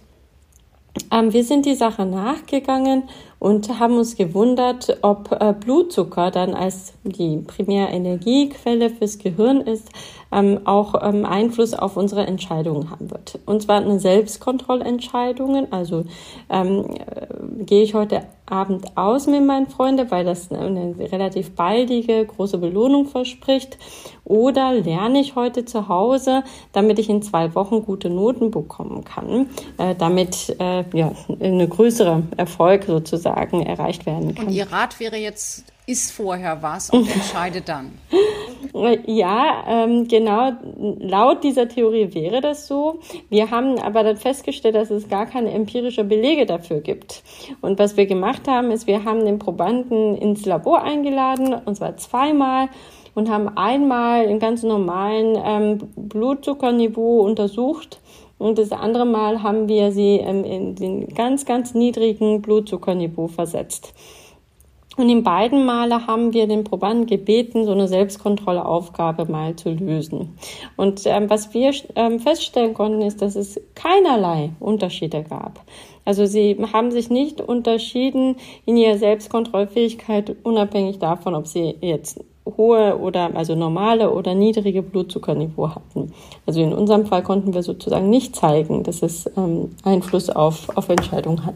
ähm, 1.12 1.34
wir 1.34 1.44
sind 1.44 1.66
die 1.66 1.76
Sache 1.76 2.06
nachgegangen 2.06 3.04
und 3.40 3.80
haben 3.80 3.98
uns 3.98 4.16
gewundert, 4.16 4.98
ob 5.02 5.32
äh, 5.32 5.54
Blutzucker 5.54 6.32
dann 6.32 6.54
als 6.54 6.94
die 7.04 7.38
primäre 7.38 7.90
Energiequelle 7.92 8.90
fürs 8.90 9.18
Gehirn 9.18 9.62
ist, 9.62 9.90
ähm, 10.36 10.60
auch 10.66 10.96
ähm, 11.02 11.26
Einfluss 11.26 11.74
auf 11.74 11.96
unsere 11.96 12.28
Entscheidungen 12.28 12.92
haben 12.92 13.10
wird. 13.10 13.40
Und 13.46 13.62
zwar 13.62 13.78
eine 13.78 14.00
Selbstkontrollentscheidungen, 14.00 15.72
also 15.72 16.04
ähm, 16.50 16.86
äh, 16.90 17.64
gehe 17.64 17.84
ich 17.84 17.94
heute 17.94 18.24
Abend 18.46 18.96
aus 18.96 19.26
mit 19.28 19.44
meinen 19.44 19.68
Freunden, 19.68 20.12
weil 20.12 20.26
das 20.26 20.52
eine 20.52 20.94
relativ 21.00 21.56
baldige, 21.56 22.26
große 22.26 22.58
Belohnung 22.58 23.08
verspricht. 23.08 23.78
Oder 24.26 24.74
lerne 24.74 25.20
ich 25.20 25.36
heute 25.36 25.66
zu 25.66 25.88
Hause, 25.88 26.44
damit 26.74 27.00
ich 27.00 27.10
in 27.10 27.22
zwei 27.22 27.56
Wochen 27.56 27.84
gute 27.84 28.10
Noten 28.10 28.52
bekommen 28.52 29.04
kann, 29.04 29.48
äh, 29.78 29.96
damit 29.96 30.56
äh, 30.60 30.84
ja, 30.94 31.14
eine 31.40 31.68
größere 31.68 32.24
Erfolg 32.36 32.84
sozusagen 32.84 33.62
erreicht 33.62 34.06
werden 34.06 34.36
kann. 34.36 34.48
Und 34.48 34.54
Ihr 34.54 34.72
Rat 34.72 35.00
wäre 35.00 35.16
jetzt, 35.16 35.64
ist 35.88 36.12
vorher 36.12 36.62
was 36.62 36.90
und 36.90 37.10
entscheide 37.14 37.62
dann. 37.62 37.98
Ja, 39.06 39.64
ähm, 39.70 40.06
genau. 40.06 40.52
Laut 41.00 41.46
dieser 41.46 41.70
Theorie 41.70 42.14
wäre 42.14 42.42
das 42.42 42.68
so. 42.68 43.00
Wir 43.30 43.50
haben 43.50 43.80
aber 43.80 44.04
dann 44.04 44.18
festgestellt, 44.18 44.76
dass 44.76 44.90
es 44.90 45.08
gar 45.08 45.28
keine 45.28 45.52
empirische 45.52 46.04
Belege 46.04 46.46
dafür 46.46 46.82
gibt. 46.82 47.24
Und 47.62 47.80
was 47.80 47.96
wir 47.96 48.06
gemacht 48.06 48.50
haben, 48.50 48.72
ist, 48.72 48.86
wir 48.86 49.06
haben 49.06 49.24
den 49.24 49.40
Probanden 49.40 50.18
ins 50.18 50.46
Labor 50.46 50.84
eingeladen, 50.84 51.54
und 51.54 51.76
zwar 51.76 51.96
zweimal 51.96 52.68
und 53.14 53.30
haben 53.30 53.48
einmal 53.58 54.26
im 54.26 54.40
ganz 54.40 54.62
normalen 54.62 55.38
ähm, 55.42 55.78
Blutzuckerniveau 55.96 57.22
untersucht 57.22 58.02
und 58.38 58.58
das 58.58 58.72
andere 58.72 59.06
Mal 59.06 59.42
haben 59.44 59.70
wir 59.70 59.92
sie 59.92 60.18
ähm, 60.18 60.44
in 60.44 60.76
den 60.76 61.08
ganz, 61.14 61.46
ganz 61.46 61.74
niedrigen 61.74 62.42
Blutzuckerniveau 62.42 63.28
versetzt. 63.28 63.94
Und 64.98 65.10
in 65.10 65.24
beiden 65.24 65.66
Male 65.66 66.08
haben 66.08 66.34
wir 66.34 66.48
den 66.48 66.64
Probanden 66.64 67.06
gebeten, 67.06 67.66
so 67.66 67.72
eine 67.72 67.88
Selbstkontrollaufgabe 67.88 69.26
mal 69.26 69.56
zu 69.56 69.72
lösen. 69.72 70.38
Und 70.78 71.02
ähm, 71.06 71.30
was 71.30 71.54
wir 71.54 71.74
ähm, 71.96 72.20
feststellen 72.20 72.74
konnten, 72.74 73.02
ist, 73.02 73.22
dass 73.22 73.36
es 73.36 73.60
keinerlei 73.76 74.52
Unterschiede 74.60 75.24
gab. 75.24 75.62
Also 76.06 76.26
sie 76.26 76.58
haben 76.72 76.92
sich 76.92 77.10
nicht 77.10 77.42
unterschieden 77.42 78.38
in 78.66 78.78
ihrer 78.78 78.98
Selbstkontrollfähigkeit, 78.98 80.36
unabhängig 80.44 81.00
davon, 81.00 81.36
ob 81.36 81.48
sie 81.48 81.76
jetzt 81.82 82.24
hohe 82.46 82.98
oder 83.00 83.36
also 83.36 83.56
normale 83.56 84.12
oder 84.12 84.36
niedrige 84.36 84.84
Blutzuckerniveau 84.84 85.70
hatten. 85.70 86.14
Also 86.46 86.62
in 86.62 86.74
unserem 86.74 87.08
Fall 87.08 87.24
konnten 87.24 87.54
wir 87.54 87.64
sozusagen 87.64 88.10
nicht 88.10 88.36
zeigen, 88.36 88.84
dass 88.84 89.02
es 89.02 89.30
ähm, 89.36 89.72
Einfluss 89.84 90.30
auf, 90.30 90.70
auf 90.78 90.90
Entscheidungen 90.90 91.44
hat. 91.44 91.56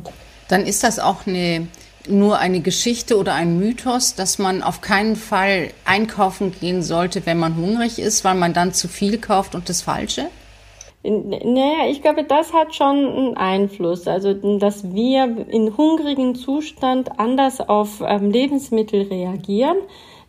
Dann 0.50 0.66
ist 0.66 0.84
das 0.84 0.98
auch 1.00 1.28
eine 1.28 1.68
nur 2.08 2.40
eine 2.40 2.62
Geschichte 2.62 3.18
oder 3.18 3.34
ein 3.34 3.60
Mythos, 3.60 4.16
dass 4.16 4.40
man 4.40 4.64
auf 4.64 4.82
keinen 4.82 5.16
Fall 5.16 5.72
einkaufen 5.86 6.54
gehen 6.60 6.82
sollte, 6.82 7.26
wenn 7.26 7.38
man 7.38 7.56
hungrig 7.56 8.00
ist, 8.00 8.24
weil 8.24 8.36
man 8.36 8.54
dann 8.54 8.74
zu 8.74 8.88
viel 8.88 9.18
kauft 9.18 9.56
und 9.56 9.70
das 9.70 9.82
Falsche? 9.82 10.28
Naja, 11.02 11.90
ich 11.90 12.02
glaube, 12.02 12.26
das 12.26 12.52
hat 12.52 12.76
schon 12.76 12.98
einen 12.98 13.38
Einfluss. 13.38 14.06
Also, 14.08 14.34
dass 14.34 14.94
wir 14.94 15.48
in 15.50 15.78
hungrigen 15.78 16.36
Zustand 16.36 17.20
anders 17.20 17.62
auf 17.62 18.02
ähm, 18.06 18.32
Lebensmittel 18.32 19.04
reagieren, 19.04 19.78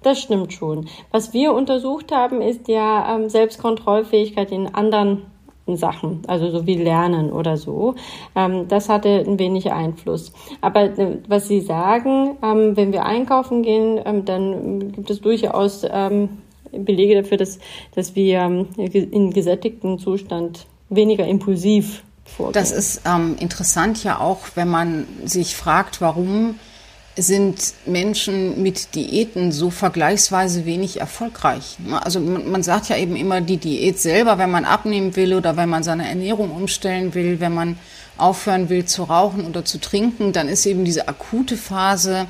das 0.02 0.20
stimmt 0.20 0.52
schon. 0.52 0.88
Was 1.10 1.32
wir 1.32 1.52
untersucht 1.54 2.12
haben, 2.12 2.40
ist 2.40 2.68
ja 2.68 3.16
ähm, 3.16 3.28
Selbstkontrollfähigkeit 3.28 4.52
in 4.52 4.72
anderen 4.72 5.29
Sachen, 5.76 6.22
also 6.26 6.50
so 6.50 6.66
wie 6.66 6.76
Lernen 6.76 7.32
oder 7.32 7.56
so. 7.56 7.94
Ähm, 8.34 8.68
das 8.68 8.88
hatte 8.88 9.24
ein 9.26 9.38
wenig 9.38 9.70
Einfluss. 9.70 10.32
Aber 10.60 10.98
äh, 10.98 11.18
was 11.28 11.48
Sie 11.48 11.60
sagen, 11.60 12.36
ähm, 12.42 12.76
wenn 12.76 12.92
wir 12.92 13.04
einkaufen 13.04 13.62
gehen, 13.62 14.00
ähm, 14.04 14.24
dann 14.24 14.92
gibt 14.92 15.10
es 15.10 15.20
durchaus 15.20 15.84
ähm, 15.90 16.28
Belege 16.72 17.22
dafür, 17.22 17.36
dass, 17.36 17.58
dass 17.94 18.14
wir 18.14 18.38
ähm, 18.40 18.68
in 18.76 19.30
gesättigten 19.32 19.98
Zustand 19.98 20.66
weniger 20.88 21.26
impulsiv 21.26 22.02
vorgehen. 22.24 22.52
Das 22.52 22.70
ist 22.70 23.02
ähm, 23.06 23.36
interessant 23.40 24.02
ja 24.04 24.20
auch, 24.20 24.40
wenn 24.54 24.68
man 24.68 25.06
sich 25.24 25.56
fragt, 25.56 26.00
warum 26.00 26.56
sind 27.16 27.74
Menschen 27.86 28.62
mit 28.62 28.94
Diäten 28.94 29.52
so 29.52 29.70
vergleichsweise 29.70 30.64
wenig 30.64 31.00
erfolgreich. 31.00 31.76
Also 32.02 32.20
man 32.20 32.62
sagt 32.62 32.88
ja 32.88 32.96
eben 32.96 33.16
immer, 33.16 33.40
die 33.40 33.56
Diät 33.56 33.98
selber, 33.98 34.38
wenn 34.38 34.50
man 34.50 34.64
abnehmen 34.64 35.16
will 35.16 35.34
oder 35.34 35.56
wenn 35.56 35.68
man 35.68 35.82
seine 35.82 36.08
Ernährung 36.08 36.50
umstellen 36.50 37.14
will, 37.14 37.40
wenn 37.40 37.54
man 37.54 37.78
aufhören 38.16 38.68
will 38.68 38.84
zu 38.84 39.04
rauchen 39.04 39.46
oder 39.46 39.64
zu 39.64 39.80
trinken, 39.80 40.32
dann 40.32 40.48
ist 40.48 40.66
eben 40.66 40.84
diese 40.84 41.08
akute 41.08 41.56
Phase 41.56 42.26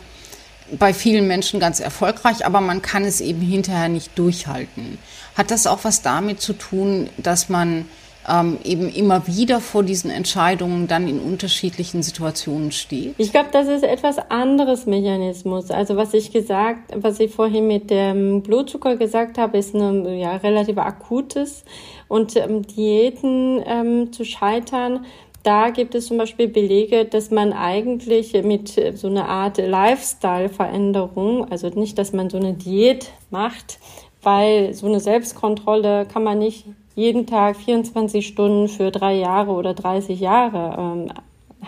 bei 0.79 0.95
vielen 0.95 1.27
Menschen 1.27 1.59
ganz 1.61 1.81
erfolgreich, 1.81 2.47
aber 2.47 2.61
man 2.61 2.81
kann 2.81 3.05
es 3.05 3.21
eben 3.21 3.41
hinterher 3.41 3.89
nicht 3.89 4.17
durchhalten. 4.17 4.99
Hat 5.35 5.51
das 5.51 5.67
auch 5.67 5.81
was 5.83 6.03
damit 6.03 6.41
zu 6.41 6.53
tun, 6.53 7.11
dass 7.17 7.49
man 7.49 7.87
ähm, 8.31 8.59
eben 8.65 8.89
immer 8.89 9.27
wieder 9.27 9.61
vor 9.61 9.83
diesen 9.83 10.11
Entscheidungen 10.11 10.87
dann 10.87 11.09
in 11.09 11.21
unterschiedlichen 11.21 12.03
Situationen 12.03 12.73
steht? 12.73 13.15
Ich 13.19 13.33
glaube, 13.33 13.49
das 13.53 13.69
ist 13.69 13.83
etwas 13.83 14.19
anderes 14.31 14.87
Mechanismus. 14.87 15.71
Also 15.71 15.97
was 15.97 16.15
ich 16.15 16.33
gesagt, 16.33 16.93
was 16.95 17.21
ich 17.21 17.33
vorhin 17.35 17.67
mit 17.67 17.91
dem 17.91 18.43
Blutzucker 18.43 18.97
gesagt 18.97 19.39
habe, 19.39 19.59
ist 19.59 19.75
ein 19.75 20.19
ja, 20.19 20.37
relativ 20.37 20.79
akutes 20.79 21.65
und 22.09 22.37
ähm, 22.37 22.67
Diäten 22.67 23.63
ähm, 23.67 24.13
zu 24.13 24.25
scheitern. 24.25 25.05
Da 25.43 25.71
gibt 25.71 25.95
es 25.95 26.07
zum 26.07 26.19
Beispiel 26.19 26.49
Belege, 26.49 27.07
dass 27.07 27.31
man 27.31 27.55
eigentlich 27.55 28.35
mit 28.43 28.79
so 28.95 29.07
einer 29.09 29.27
Art 29.27 29.57
Lifestyle-Veränderung, 29.57 31.51
also 31.51 31.69
nicht, 31.69 31.97
dass 31.97 32.13
man 32.13 32.29
so 32.29 32.37
eine 32.37 32.53
Diät 32.53 33.11
macht, 33.31 33.79
weil 34.23 34.75
so 34.75 34.87
eine 34.87 35.01
Selbstkontrolle 35.01 36.05
kann 36.05 36.25
man 36.25 36.39
nicht 36.39 36.67
jeden 37.01 37.27
Tag 37.27 37.57
24 37.57 38.27
Stunden 38.27 38.69
für 38.69 38.91
drei 38.91 39.15
Jahre 39.15 39.53
oder 39.53 39.73
30 39.75 40.21
Jahre 40.21 40.77
ähm, 40.79 41.13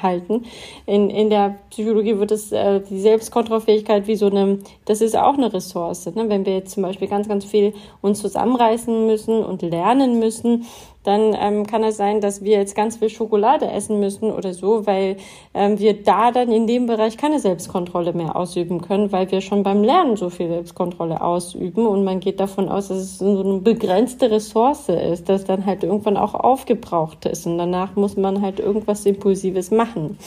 halten. 0.00 0.44
In, 0.86 1.10
in 1.10 1.30
der 1.30 1.56
Psychologie 1.70 2.18
wird 2.18 2.32
es 2.32 2.52
äh, 2.52 2.80
die 2.80 3.00
Selbstkontrollfähigkeit 3.00 4.06
wie 4.06 4.16
so 4.16 4.26
eine, 4.26 4.58
das 4.84 5.00
ist 5.00 5.16
auch 5.16 5.34
eine 5.34 5.52
Ressource. 5.52 6.06
Ne? 6.06 6.28
Wenn 6.28 6.46
wir 6.46 6.54
jetzt 6.54 6.72
zum 6.72 6.82
Beispiel 6.82 7.08
ganz, 7.08 7.28
ganz 7.28 7.44
viel 7.44 7.74
uns 8.00 8.20
zusammenreißen 8.20 9.06
müssen 9.06 9.44
und 9.44 9.62
lernen 9.62 10.18
müssen, 10.18 10.66
dann 11.04 11.36
ähm, 11.38 11.66
kann 11.66 11.82
es 11.82 11.96
sein, 11.96 12.20
dass 12.20 12.44
wir 12.44 12.58
jetzt 12.58 12.76
ganz 12.76 12.96
viel 12.96 13.08
Schokolade 13.08 13.70
essen 13.70 13.98
müssen 13.98 14.30
oder 14.30 14.54
so, 14.54 14.86
weil 14.86 15.16
ähm, 15.52 15.78
wir 15.78 16.02
da 16.02 16.30
dann 16.30 16.52
in 16.52 16.66
dem 16.66 16.86
Bereich 16.86 17.16
keine 17.16 17.40
Selbstkontrolle 17.40 18.12
mehr 18.12 18.36
ausüben 18.36 18.80
können, 18.80 19.10
weil 19.10 19.30
wir 19.30 19.40
schon 19.40 19.62
beim 19.62 19.82
Lernen 19.82 20.16
so 20.16 20.30
viel 20.30 20.48
Selbstkontrolle 20.48 21.20
ausüben 21.20 21.86
und 21.86 22.04
man 22.04 22.20
geht 22.20 22.38
davon 22.38 22.68
aus, 22.68 22.88
dass 22.88 22.98
es 22.98 23.18
so 23.18 23.40
eine 23.40 23.58
begrenzte 23.58 24.30
Ressource 24.30 24.88
ist, 24.88 25.28
dass 25.28 25.44
dann 25.44 25.66
halt 25.66 25.82
irgendwann 25.82 26.16
auch 26.16 26.34
aufgebraucht 26.34 27.26
ist 27.26 27.46
und 27.46 27.58
danach 27.58 27.96
muss 27.96 28.16
man 28.16 28.40
halt 28.40 28.60
irgendwas 28.60 29.04
Impulsives 29.04 29.70
machen. 29.70 30.18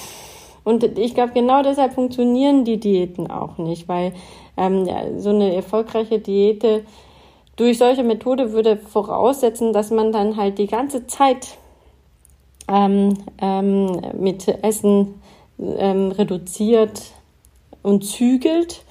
Und 0.66 0.84
ich 0.98 1.14
glaube, 1.14 1.32
genau 1.34 1.62
deshalb 1.62 1.94
funktionieren 1.94 2.66
die 2.66 2.80
Diäten 2.80 3.30
auch 3.30 3.60
nicht, 3.60 3.88
weil 3.88 4.14
ähm, 4.58 4.86
ja, 4.86 5.20
so 5.20 5.30
eine 5.30 5.54
erfolgreiche 5.54 6.20
Diäte 6.20 6.84
durch 7.56 7.78
solche 7.78 8.04
Methode 8.04 8.52
würde 8.52 8.78
voraussetzen, 8.78 9.74
dass 9.74 9.92
man 9.92 10.12
dann 10.12 10.38
halt 10.38 10.58
die 10.58 10.68
ganze 10.68 11.08
Zeit 11.08 11.58
ähm, 12.68 13.18
ähm, 13.42 14.02
mit 14.20 14.48
Essen 14.64 15.22
ähm, 15.60 16.12
reduziert 16.12 17.02
und 17.82 18.04
zügelt. 18.04 18.84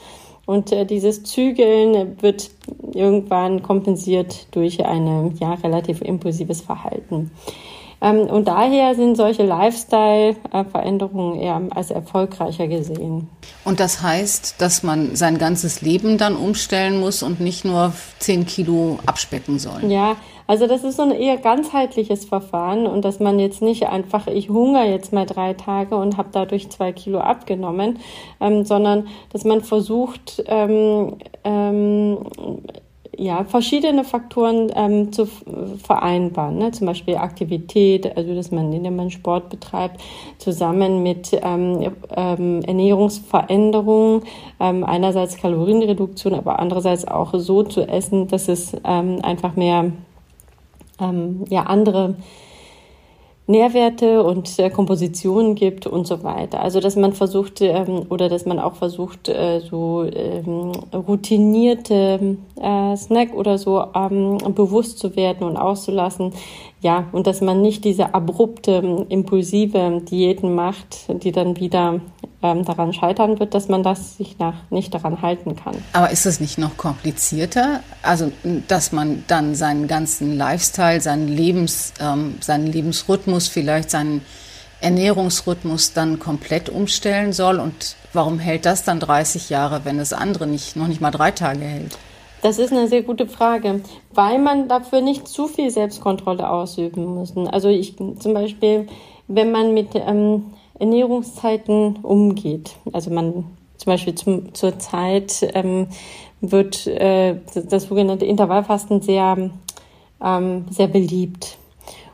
Und 0.47 0.73
äh, 0.73 0.85
dieses 0.85 1.25
Zügeln 1.25 2.23
wird 2.23 2.51
irgendwann 2.93 3.63
kompensiert 3.63 4.47
durch 4.55 4.85
ein 4.85 5.37
ja, 5.41 5.55
relativ 5.55 6.03
impulsives 6.03 6.61
Verhalten. 6.61 7.31
Ähm, 8.01 8.21
und 8.21 8.49
daher 8.49 8.95
sind 8.95 9.17
solche 9.17 9.45
Lifestyle-Veränderungen 9.45 11.41
eher 11.41 11.61
als 11.71 11.91
erfolgreicher 11.91 12.69
gesehen. 12.69 13.29
Und 13.65 13.81
das 13.81 14.03
heißt, 14.03 14.61
dass 14.61 14.83
man 14.83 15.17
sein 15.17 15.39
ganzes 15.39 15.81
Leben 15.81 16.19
dann 16.19 16.37
umstellen 16.37 17.01
muss 17.01 17.23
und 17.23 17.41
nicht 17.41 17.65
nur 17.65 17.93
10 18.19 18.47
Kilo 18.47 18.99
abspecken 19.07 19.59
soll. 19.59 19.85
Ja, 19.89 20.17
also 20.47 20.67
das 20.67 20.85
ist 20.85 20.97
so 20.97 21.03
ein 21.03 21.11
eher 21.11 21.39
ganzheitliches 21.39 22.27
Verfahren 22.27 22.87
und 22.87 23.05
dass 23.05 23.19
man 23.19 23.39
jetzt 23.39 23.63
nicht 23.63 23.87
einfach, 23.87 24.27
ich 24.27 24.51
hungere 24.51 24.85
jetzt 24.85 25.13
mal 25.13 25.25
drei 25.25 25.55
Tage 25.55 25.97
und 25.97 26.19
habe 26.19 26.29
dadurch 26.33 26.71
zwei 26.71 26.93
Kilo 26.93 27.21
abgenommen, 27.21 27.99
ähm, 28.41 28.65
sondern 28.65 29.09
dass 29.33 29.45
man 29.45 29.63
versucht, 29.63 30.45
ähm, 30.47 31.17
ähm, 31.45 32.19
ja, 33.19 33.45
verschiedene 33.45 34.05
Faktoren 34.05 34.71
ähm, 34.75 35.13
zu 35.13 35.27
vereinbaren. 35.83 36.59
Ne? 36.59 36.71
Zum 36.73 36.87
Beispiel 36.87 37.17
Aktivität, 37.17 38.17
also 38.17 38.35
dass 38.35 38.51
man, 38.51 38.73
indem 38.73 38.97
man 38.97 39.11
Sport 39.11 39.51
betreibt, 39.51 40.01
zusammen 40.39 41.03
mit 41.03 41.31
ähm, 41.33 41.93
ähm, 42.17 42.63
Ernährungsveränderungen, 42.63 44.23
ähm, 44.61 44.85
einerseits 44.85 45.37
Kalorienreduktion, 45.37 46.35
aber 46.35 46.59
andererseits 46.59 47.07
auch 47.07 47.33
so 47.35 47.63
zu 47.63 47.87
essen, 47.89 48.29
dass 48.29 48.49
es 48.49 48.77
ähm, 48.85 49.19
einfach 49.23 49.57
mehr 49.57 49.93
ähm, 51.01 51.45
ja, 51.49 51.65
andere 51.65 52.17
Nährwerte 53.47 54.23
und 54.23 54.59
äh, 54.59 54.71
Kompositionen 54.71 55.55
gibt 55.55 55.87
und 55.87 56.07
so 56.07 56.23
weiter. 56.23 56.61
Also 56.61 56.81
dass 56.81 56.97
man 56.97 57.13
versucht 57.13 57.61
ähm, 57.61 58.07
oder 58.09 58.31
dass 58.31 58.47
man 58.47 58.59
auch 58.59 58.75
versucht, 58.75 59.29
äh, 59.29 59.61
so 59.61 60.05
ähm, 60.05 60.73
routinierte 60.95 62.39
äh, 62.59 62.97
Snack 62.97 63.35
oder 63.35 63.59
so 63.59 63.85
ähm, 63.95 64.39
bewusst 64.55 64.99
zu 64.99 65.15
werden 65.15 65.47
und 65.47 65.59
auszulassen. 65.59 66.33
Ja, 66.81 67.07
und 67.13 67.27
dass 67.27 67.43
man 67.43 67.61
nicht 67.61 67.85
diese 67.85 68.15
abrupte, 68.15 69.07
impulsive 69.09 70.03
Diäten 70.11 70.55
macht, 70.55 71.23
die 71.23 71.33
dann 71.33 71.59
wieder 71.59 72.01
ähm, 72.45 72.65
daran 72.65 72.93
scheitern 72.93 73.41
wird, 73.41 73.55
dass 73.55 73.69
man 73.69 73.83
das 73.83 74.19
sich 74.19 74.39
nach, 74.39 74.55
nicht 74.69 74.93
daran 74.93 75.23
halten 75.23 75.57
kann. 75.57 75.83
Aber 75.95 76.11
ist 76.11 76.27
es 76.27 76.41
nicht 76.41 76.59
noch 76.59 76.77
komplizierter? 76.77 77.81
Also, 78.03 78.31
dass 78.69 78.93
man 78.93 79.25
dann 79.29 79.55
seinen 79.55 79.89
ganzen 79.89 80.37
Lifestyle, 80.37 81.01
seinen, 81.01 81.27
Lebens, 81.27 81.95
ähm, 82.01 82.37
seinen 82.41 82.67
Lebensrhythmus, 82.67 83.49
vielleicht 83.49 83.91
seinen 83.91 84.21
Ernährungsrhythmus 84.83 85.95
dann 85.95 86.19
komplett 86.19 86.69
umstellen 86.69 87.33
soll? 87.33 87.59
Und 87.59 87.97
warum 88.13 88.39
hält 88.39 88.67
das 88.67 88.85
dann 88.85 89.01
30 89.01 89.49
Jahre, 89.49 89.87
wenn 89.87 89.97
das 89.97 90.13
andere 90.13 90.47
nicht, 90.47 90.77
noch 90.77 90.87
nicht 90.87 91.01
mal 91.01 91.11
drei 91.11 91.31
Tage 91.31 91.65
hält? 91.65 91.97
Das 92.43 92.59
ist 92.59 92.73
eine 92.73 92.89
sehr 92.89 93.03
gute 93.03 93.27
Frage, 93.27 93.81
weil 94.13 94.39
man 94.39 94.69
dafür 94.69 95.01
nicht 95.01 95.27
zu 95.27 95.47
viel 95.47 95.71
Selbstkontrolle 95.71 96.51
ausüben 96.51 97.07
muss. 97.07 97.35
Also 97.51 97.71
ich 97.71 97.97
zum 97.97 98.35
Beispiel, 98.35 98.87
wenn 99.29 99.51
man 99.51 99.73
mit 99.73 99.95
ähm, 99.95 100.53
Ernährungszeiten 100.79 101.97
umgeht, 102.03 102.77
also 102.93 103.11
man 103.11 103.45
zum 103.77 103.93
Beispiel 103.93 104.15
zum, 104.15 104.55
zur 104.55 104.79
Zeit 104.79 105.47
ähm, 105.55 105.89
wird 106.41 106.87
äh, 106.87 107.37
das 107.55 107.85
sogenannte 107.85 108.25
Intervallfasten 108.25 109.03
sehr, 109.03 109.51
ähm, 110.23 110.65
sehr 110.71 110.87
beliebt. 110.89 111.59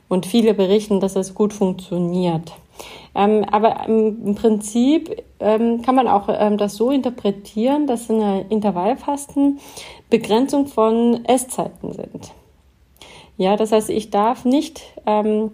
Und 0.09 0.27
viele 0.27 0.55
berichten, 0.55 0.99
dass 0.99 1.15
es 1.15 1.35
gut 1.35 1.53
funktioniert. 1.53 2.53
Ähm, 3.15 3.45
aber 3.51 3.87
im 3.87 4.35
Prinzip 4.35 5.23
ähm, 5.39 5.83
kann 5.83 5.95
man 5.95 6.09
auch 6.09 6.29
ähm, 6.29 6.59
das 6.59 6.77
so 6.77 6.91
interpretieren, 6.91 7.87
dass 7.87 8.09
in 8.09 8.19
der 8.19 8.51
Intervallfasten 8.51 9.61
Begrenzung 10.09 10.67
von 10.67 11.25
Esszeiten 11.25 11.93
sind. 11.93 12.33
Ja, 13.37 13.57
das 13.57 13.73
heißt, 13.73 13.91
ich 13.91 14.11
darf 14.11 14.45
nicht 14.45 14.83
ähm, 15.07 15.53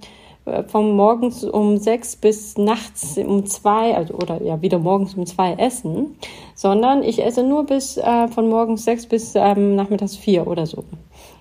vom 0.69 0.95
morgens 0.97 1.43
um 1.45 1.79
sechs 1.79 2.17
bis 2.17 2.57
nachts 2.57 3.19
um 3.19 3.47
zwei, 3.47 3.97
also 3.97 4.15
oder 4.15 4.43
ja 4.43 4.63
wieder 4.63 4.79
morgens 4.79 5.15
um 5.15 5.27
zwei 5.27 5.55
essen, 5.55 6.17
sondern 6.55 7.03
ich 7.03 7.25
esse 7.25 7.43
nur 7.43 7.65
bis 7.65 7.97
äh, 7.97 8.29
von 8.29 8.49
morgens 8.49 8.85
sechs 8.85 9.07
bis 9.07 9.35
ähm, 9.35 9.75
nachmittags 9.75 10.17
vier 10.17 10.47
oder 10.47 10.67
so. 10.67 10.85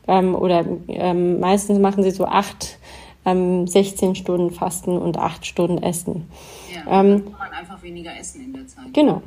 Ähm, 0.07 0.35
oder 0.35 0.65
ähm, 0.87 1.39
meistens 1.39 1.79
machen 1.79 2.03
sie 2.03 2.11
so 2.11 2.25
acht 2.25 2.79
ähm, 3.25 3.67
16 3.67 4.15
Stunden 4.15 4.51
Fasten 4.51 4.97
und 4.97 5.17
8 5.17 5.45
Stunden 5.45 5.81
Essen. 5.81 6.29
Ja, 6.73 7.01
ähm, 7.01 7.25
kann 7.25 7.49
man 7.49 7.51
einfach 7.59 7.81
weniger 7.81 8.15
essen 8.17 8.41
in 8.41 8.53
der 8.53 8.67
Zeit. 8.67 8.93
Genau. 8.93 9.21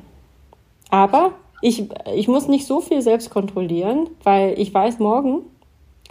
Aber 0.91 1.33
ich, 1.61 1.89
ich 2.15 2.29
muss 2.29 2.49
nicht 2.49 2.67
so 2.67 2.81
viel 2.81 3.03
selbst 3.03 3.31
kontrollieren, 3.31 4.09
weil 4.23 4.59
ich 4.59 4.73
weiß, 4.73 5.01
morgen 5.01 5.43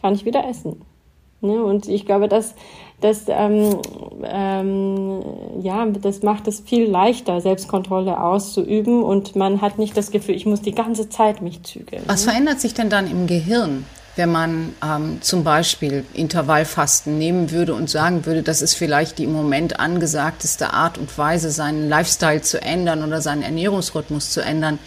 kann 0.01 0.13
ich 0.13 0.25
wieder 0.25 0.47
essen. 0.47 0.81
Ne? 1.41 1.63
Und 1.63 1.87
ich 1.87 2.05
glaube, 2.05 2.27
dass 2.27 2.55
das, 2.99 3.25
ähm, 3.27 3.79
ähm, 4.23 5.21
ja, 5.61 5.85
das 5.85 6.23
macht 6.23 6.47
es 6.47 6.61
viel 6.61 6.89
leichter, 6.89 7.41
Selbstkontrolle 7.41 8.19
auszuüben 8.19 9.03
und 9.03 9.35
man 9.35 9.61
hat 9.61 9.77
nicht 9.77 9.95
das 9.95 10.09
Gefühl, 10.09 10.35
ich 10.35 10.47
muss 10.47 10.61
die 10.61 10.73
ganze 10.73 11.07
Zeit 11.07 11.41
mich 11.41 11.61
zügeln. 11.63 12.01
Was 12.07 12.25
ne? 12.25 12.31
verändert 12.31 12.59
sich 12.59 12.73
denn 12.73 12.89
dann 12.89 13.09
im 13.09 13.27
Gehirn? 13.27 13.85
wenn 14.17 14.31
man 14.31 14.73
ähm, 14.83 15.19
zum 15.21 15.43
Beispiel 15.43 16.03
Intervallfasten 16.13 17.17
nehmen 17.17 17.51
würde 17.51 17.75
und 17.75 17.89
sagen 17.89 18.25
würde, 18.25 18.43
das 18.43 18.61
ist 18.61 18.73
vielleicht 18.73 19.19
die 19.19 19.25
im 19.25 19.31
Moment 19.31 19.79
angesagteste 19.79 20.73
Art 20.73 20.97
und 20.97 21.15
Weise, 21.17 21.51
seinen 21.51 21.87
Lifestyle 21.87 22.41
zu 22.41 22.61
ändern 22.61 23.03
oder 23.03 23.21
seinen 23.21 23.43
Ernährungsrhythmus 23.43 24.31
zu 24.31 24.41
ändern, 24.41 24.79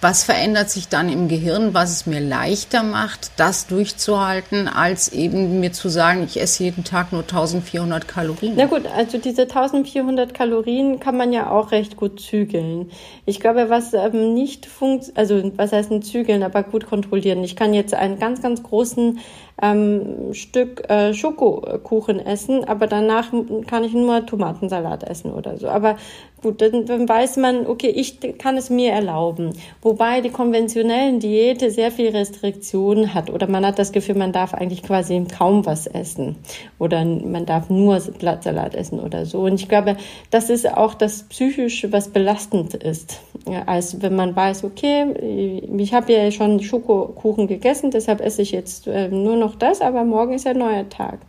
was 0.00 0.24
verändert 0.24 0.70
sich 0.70 0.88
dann 0.88 1.08
im 1.08 1.28
Gehirn, 1.28 1.74
was 1.74 1.90
es 1.90 2.06
mir 2.06 2.20
leichter 2.20 2.82
macht, 2.82 3.32
das 3.36 3.66
durchzuhalten, 3.66 4.66
als 4.66 5.12
eben 5.12 5.60
mir 5.60 5.72
zu 5.72 5.88
sagen, 5.88 6.24
ich 6.24 6.40
esse 6.40 6.64
jeden 6.64 6.84
Tag 6.84 7.12
nur 7.12 7.22
1400 7.22 8.08
Kalorien? 8.08 8.54
Na 8.56 8.66
gut, 8.66 8.82
also 8.96 9.18
diese 9.18 9.42
1400 9.42 10.32
Kalorien 10.32 11.00
kann 11.00 11.16
man 11.16 11.32
ja 11.32 11.50
auch 11.50 11.72
recht 11.72 11.96
gut 11.96 12.20
zügeln. 12.20 12.90
Ich 13.26 13.40
glaube, 13.40 13.68
was 13.68 13.92
ähm, 13.92 14.34
nicht 14.34 14.66
funktioniert, 14.66 15.18
also 15.18 15.52
was 15.56 15.72
heißt 15.72 15.90
ein 15.90 16.02
zügeln, 16.02 16.42
aber 16.42 16.62
gut 16.62 16.86
kontrollieren. 16.86 17.44
Ich 17.44 17.56
kann 17.56 17.74
jetzt 17.74 17.94
einen 17.94 18.18
ganz, 18.18 18.40
ganz 18.40 18.62
großen 18.62 19.18
ähm, 19.62 20.32
Stück 20.32 20.88
äh, 20.88 21.12
Schokokuchen 21.12 22.18
essen, 22.18 22.64
aber 22.64 22.86
danach 22.86 23.30
kann 23.66 23.84
ich 23.84 23.92
nur 23.92 24.24
Tomatensalat 24.24 25.04
essen 25.04 25.32
oder 25.32 25.58
so. 25.58 25.68
Aber 25.68 25.96
gut, 26.42 26.60
dann, 26.62 26.86
dann 26.86 27.08
weiß 27.08 27.36
man, 27.36 27.66
okay, 27.66 27.88
ich 27.88 28.18
kann 28.38 28.56
es 28.56 28.70
mir 28.70 28.92
erlauben. 28.92 29.52
Wobei 29.82 30.20
die 30.20 30.30
konventionellen 30.30 31.20
Diäte 31.20 31.70
sehr 31.70 31.90
viel 31.90 32.10
Restriktionen 32.10 33.14
hat 33.14 33.30
oder 33.30 33.46
man 33.46 33.64
hat 33.66 33.78
das 33.78 33.92
Gefühl, 33.92 34.16
man 34.16 34.32
darf 34.32 34.54
eigentlich 34.54 34.82
quasi 34.82 35.24
kaum 35.24 35.66
was 35.66 35.86
essen 35.86 36.36
oder 36.78 37.04
man 37.04 37.46
darf 37.46 37.70
nur 37.70 37.98
Blattsalat 38.18 38.74
essen 38.74 39.00
oder 39.00 39.26
so. 39.26 39.40
Und 39.40 39.60
ich 39.60 39.68
glaube, 39.68 39.96
das 40.30 40.50
ist 40.50 40.70
auch 40.70 40.94
das 40.94 41.24
psychische, 41.24 41.92
was 41.92 42.08
belastend 42.08 42.74
ist, 42.74 43.20
ja, 43.48 43.62
als 43.66 44.02
wenn 44.02 44.14
man 44.14 44.34
weiß, 44.34 44.64
okay, 44.64 45.60
ich 45.76 45.94
habe 45.94 46.12
ja 46.12 46.30
schon 46.30 46.60
Schokokuchen 46.60 47.46
gegessen, 47.46 47.90
deshalb 47.90 48.20
esse 48.20 48.42
ich 48.42 48.52
jetzt 48.52 48.86
äh, 48.86 49.08
nur 49.08 49.36
noch 49.36 49.54
das, 49.56 49.80
aber 49.80 50.04
morgen 50.04 50.34
ist 50.34 50.46
ein 50.46 50.58
neuer 50.58 50.88
Tag. 50.88 51.20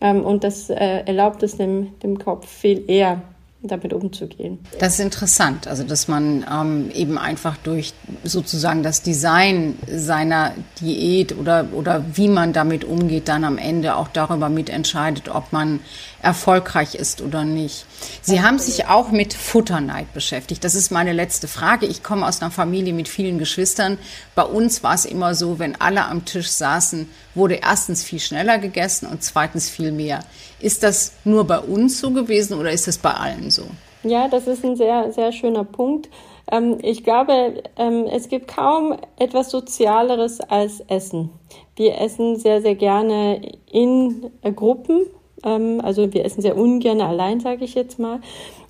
Ähm, 0.00 0.24
und 0.24 0.44
das 0.44 0.68
äh, 0.68 1.02
erlaubt 1.06 1.42
es 1.42 1.56
dem, 1.56 1.98
dem 2.00 2.18
Kopf 2.18 2.48
viel 2.48 2.84
eher 2.88 3.22
damit 3.62 3.92
umzugehen. 3.92 4.58
Das 4.78 4.94
ist 4.94 5.00
interessant, 5.00 5.68
also 5.68 5.84
dass 5.84 6.08
man 6.08 6.44
ähm, 6.50 6.90
eben 6.92 7.16
einfach 7.16 7.56
durch 7.56 7.94
sozusagen 8.24 8.82
das 8.82 9.02
Design 9.02 9.78
seiner 9.86 10.52
Diät 10.80 11.38
oder, 11.38 11.68
oder 11.72 12.04
wie 12.14 12.28
man 12.28 12.52
damit 12.52 12.84
umgeht, 12.84 13.28
dann 13.28 13.44
am 13.44 13.58
Ende 13.58 13.96
auch 13.96 14.08
darüber 14.08 14.48
mitentscheidet, 14.48 15.28
ob 15.28 15.52
man 15.52 15.80
erfolgreich 16.22 16.94
ist 16.94 17.20
oder 17.20 17.44
nicht. 17.44 17.84
Sie 18.20 18.42
haben 18.42 18.58
sich 18.58 18.86
auch 18.86 19.10
mit 19.10 19.34
Futterneid 19.34 20.12
beschäftigt. 20.12 20.64
Das 20.64 20.74
ist 20.74 20.90
meine 20.90 21.12
letzte 21.12 21.48
Frage. 21.48 21.86
Ich 21.86 22.02
komme 22.02 22.26
aus 22.26 22.40
einer 22.40 22.50
Familie 22.50 22.92
mit 22.92 23.08
vielen 23.08 23.38
Geschwistern. 23.38 23.98
Bei 24.34 24.44
uns 24.44 24.82
war 24.82 24.94
es 24.94 25.04
immer 25.04 25.34
so, 25.34 25.58
wenn 25.58 25.80
alle 25.80 26.04
am 26.04 26.24
Tisch 26.24 26.48
saßen, 26.48 27.08
wurde 27.34 27.54
erstens 27.62 28.02
viel 28.04 28.20
schneller 28.20 28.58
gegessen 28.58 29.06
und 29.06 29.22
zweitens 29.22 29.68
viel 29.68 29.92
mehr. 29.92 30.20
Ist 30.62 30.82
das 30.82 31.12
nur 31.24 31.44
bei 31.44 31.58
uns 31.58 32.00
so 32.00 32.12
gewesen 32.12 32.58
oder 32.58 32.70
ist 32.70 32.86
das 32.86 32.96
bei 32.96 33.10
allen 33.10 33.50
so? 33.50 33.62
Ja, 34.04 34.28
das 34.28 34.46
ist 34.46 34.64
ein 34.64 34.76
sehr, 34.76 35.12
sehr 35.12 35.32
schöner 35.32 35.64
Punkt. 35.64 36.08
Ähm, 36.50 36.78
ich 36.82 37.04
glaube, 37.04 37.62
ähm, 37.76 38.06
es 38.06 38.28
gibt 38.28 38.48
kaum 38.48 38.96
etwas 39.18 39.50
Sozialeres 39.50 40.40
als 40.40 40.80
Essen. 40.88 41.30
Wir 41.76 42.00
essen 42.00 42.36
sehr, 42.36 42.62
sehr 42.62 42.74
gerne 42.74 43.52
in 43.70 44.30
Gruppen. 44.56 45.06
Ähm, 45.44 45.80
also 45.82 46.12
wir 46.12 46.24
essen 46.24 46.42
sehr 46.42 46.56
ungern 46.56 47.00
allein, 47.00 47.40
sage 47.40 47.64
ich 47.64 47.74
jetzt 47.74 47.98
mal. 47.98 48.20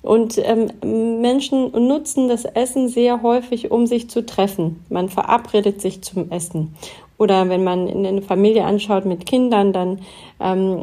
Und 0.01 0.37
Menschen 0.83 1.71
nutzen 1.71 2.27
das 2.27 2.43
Essen 2.43 2.89
sehr 2.89 3.21
häufig, 3.21 3.71
um 3.71 3.87
sich 3.87 4.09
zu 4.09 4.25
treffen. 4.25 4.83
Man 4.89 5.07
verabredet 5.07 5.79
sich 5.79 6.01
zum 6.01 6.29
Essen. 6.29 6.75
Oder 7.23 7.47
wenn 7.47 7.63
man 7.63 7.87
in 7.87 8.05
eine 8.05 8.21
Familie 8.21 8.65
anschaut 8.65 9.05
mit 9.05 9.25
Kindern, 9.25 9.71
dann 9.71 10.01
ähm, 10.41 10.81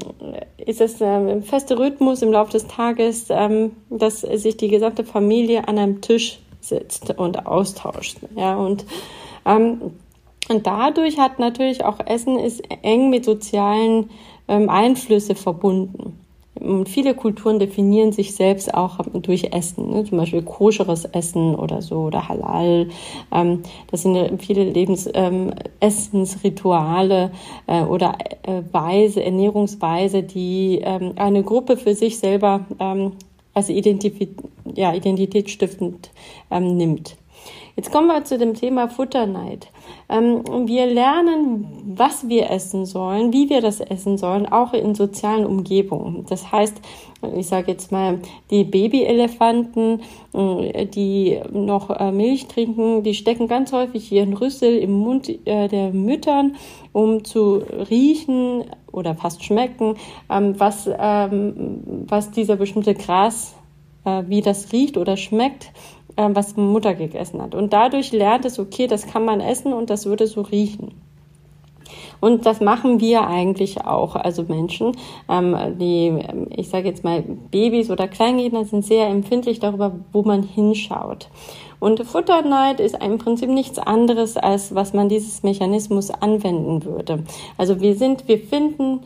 ist 0.57 0.81
es 0.81 1.03
ein 1.03 1.43
fester 1.43 1.79
Rhythmus 1.79 2.23
im 2.23 2.33
Laufe 2.33 2.53
des 2.53 2.67
Tages, 2.67 3.27
ähm, 3.29 3.73
dass 3.91 4.23
sich 4.23 4.57
die 4.57 4.69
gesamte 4.69 5.05
Familie 5.05 5.69
an 5.69 5.77
einem 5.77 6.01
Tisch 6.01 6.39
sitzt 6.63 7.11
und 7.19 7.45
austauscht. 7.47 8.21
Ja, 8.37 8.57
und, 8.57 8.87
ähm, 9.45 9.93
und 10.49 10.67
dadurch 10.67 11.19
hat 11.19 11.39
natürlich 11.39 11.85
auch 11.85 12.01
Essen 12.07 12.39
ist 12.39 12.63
eng 12.81 13.11
mit 13.11 13.27
sozialen 13.27 14.09
ähm, 14.49 14.71
Einflüsse 14.71 15.35
verbunden. 15.35 16.19
Und 16.61 16.89
viele 16.89 17.15
Kulturen 17.15 17.59
definieren 17.59 18.13
sich 18.13 18.35
selbst 18.35 18.73
auch 18.75 18.99
durch 19.13 19.53
Essen, 19.53 19.91
ne? 19.91 20.05
zum 20.05 20.19
Beispiel 20.19 20.43
koscheres 20.43 21.07
Essen 21.07 21.55
oder 21.55 21.81
so 21.83 22.03
oder 22.03 22.29
Halal. 22.29 22.89
Ähm, 23.33 23.63
das 23.91 24.03
sind 24.03 24.43
viele 24.43 24.65
Lebensessensrituale 24.65 27.31
ähm, 27.67 27.83
äh, 27.83 27.87
oder 27.87 28.19
äh, 28.43 28.61
Weise, 28.73 29.25
Ernährungsweise, 29.25 30.23
die 30.23 30.81
ähm, 30.83 31.15
eine 31.17 31.43
Gruppe 31.43 31.79
für 31.79 31.95
sich 31.95 32.19
selber 32.19 32.67
ähm, 32.79 33.13
als 33.55 33.69
Identif 33.69 34.15
ja, 34.75 34.95
identitätsstiftend 34.95 36.11
ähm, 36.51 36.77
nimmt. 36.77 37.17
Jetzt 37.77 37.93
kommen 37.93 38.09
wir 38.09 38.25
zu 38.25 38.39
dem 38.39 38.55
Thema 38.55 38.89
Futterneid. 38.89 39.69
Ähm, 40.09 40.43
wir 40.67 40.87
lernen, 40.87 41.95
was 41.97 42.29
wir 42.29 42.51
essen 42.51 42.85
sollen, 42.85 43.33
wie 43.33 43.49
wir 43.49 43.61
das 43.61 43.81
essen 43.81 44.19
sollen, 44.19 44.47
auch 44.47 44.73
in 44.73 44.95
sozialen 44.95 45.47
Umgebungen. 45.47 46.27
Das 46.29 46.51
heißt, 46.51 46.81
ich 47.37 47.47
sage 47.47 47.73
jetzt 47.73 47.93
mal, 47.93 48.21
die 48.51 48.65
Babyelefanten, 48.65 50.01
äh, 50.33 50.87
die 50.87 51.41
noch 51.53 51.91
äh, 51.91 52.13
Milch 52.13 52.49
trinken, 52.49 53.03
die 53.03 53.15
stecken 53.15 53.47
ganz 53.47 53.73
häufig 53.73 54.11
ihren 54.11 54.33
Rüssel 54.33 54.79
im 54.79 54.93
Mund 54.93 55.29
äh, 55.47 55.69
der 55.69 55.93
Müttern, 55.93 56.57
um 56.93 57.25
zu 57.25 57.63
riechen 57.91 58.65
oder 58.91 59.15
fast 59.15 59.45
schmecken, 59.45 59.97
ähm, 60.31 60.59
was, 60.59 60.89
ähm, 60.99 62.05
was 62.09 62.31
dieser 62.31 62.57
bestimmte 62.57 62.95
Gras, 62.95 63.55
wie 64.03 64.41
das 64.41 64.73
riecht 64.73 64.97
oder 64.97 65.19
schmeckt 65.19 65.73
äh, 66.21 66.35
was 66.35 66.57
Mutter 66.57 66.95
gegessen 66.95 67.41
hat. 67.41 67.55
Und 67.55 67.73
dadurch 67.73 68.13
lernt 68.13 68.45
es, 68.45 68.59
okay, 68.59 68.87
das 68.87 69.07
kann 69.07 69.25
man 69.25 69.41
essen 69.41 69.73
und 69.73 69.91
das 69.91 70.07
würde 70.07 70.27
so 70.27 70.43
riechen. 70.43 70.93
Und 72.21 72.45
das 72.45 72.61
machen 72.61 73.01
wir 73.01 73.27
eigentlich 73.27 73.85
auch. 73.85 74.15
Also 74.15 74.43
Menschen, 74.43 74.93
ähm, 75.29 75.57
die, 75.79 76.13
ich 76.55 76.69
sage 76.69 76.89
jetzt 76.89 77.03
mal, 77.03 77.23
Babys 77.51 77.91
oder 77.91 78.07
Kleinkinder 78.09 78.65
sind 78.65 78.85
sehr 78.85 79.09
empfindlich 79.09 79.59
darüber, 79.59 79.93
wo 80.13 80.23
man 80.23 80.43
hinschaut. 80.43 81.29
Und 81.81 82.05
Futterneid 82.05 82.79
ist 82.79 83.03
im 83.03 83.17
Prinzip 83.17 83.49
nichts 83.49 83.79
anderes, 83.79 84.37
als 84.37 84.75
was 84.75 84.93
man 84.93 85.09
dieses 85.09 85.43
Mechanismus 85.43 86.11
anwenden 86.11 86.85
würde. 86.85 87.25
Also 87.57 87.81
wir 87.81 87.95
sind, 87.95 88.29
wir 88.29 88.39
finden 88.39 89.01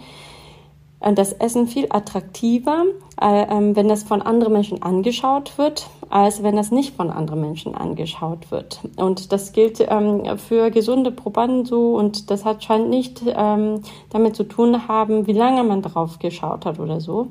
das 1.12 1.32
Essen 1.32 1.66
viel 1.66 1.86
attraktiver, 1.90 2.84
äh, 3.20 3.46
ähm, 3.50 3.76
wenn 3.76 3.88
das 3.88 4.02
von 4.02 4.22
anderen 4.22 4.54
Menschen 4.54 4.82
angeschaut 4.82 5.58
wird, 5.58 5.88
als 6.08 6.42
wenn 6.42 6.56
das 6.56 6.70
nicht 6.70 6.96
von 6.96 7.10
anderen 7.10 7.40
Menschen 7.40 7.74
angeschaut 7.74 8.50
wird. 8.50 8.80
Und 8.96 9.32
das 9.32 9.52
gilt 9.52 9.84
ähm, 9.86 10.38
für 10.38 10.70
gesunde 10.70 11.10
Probanden 11.10 11.64
so 11.64 11.94
und 11.96 12.30
das 12.30 12.44
hat 12.44 12.64
scheint 12.64 12.88
nicht 12.88 13.22
ähm, 13.26 13.82
damit 14.10 14.36
zu 14.36 14.44
tun 14.44 14.88
haben, 14.88 15.26
wie 15.26 15.32
lange 15.32 15.64
man 15.64 15.82
drauf 15.82 16.18
geschaut 16.18 16.64
hat 16.64 16.78
oder 16.78 17.00
so. 17.00 17.28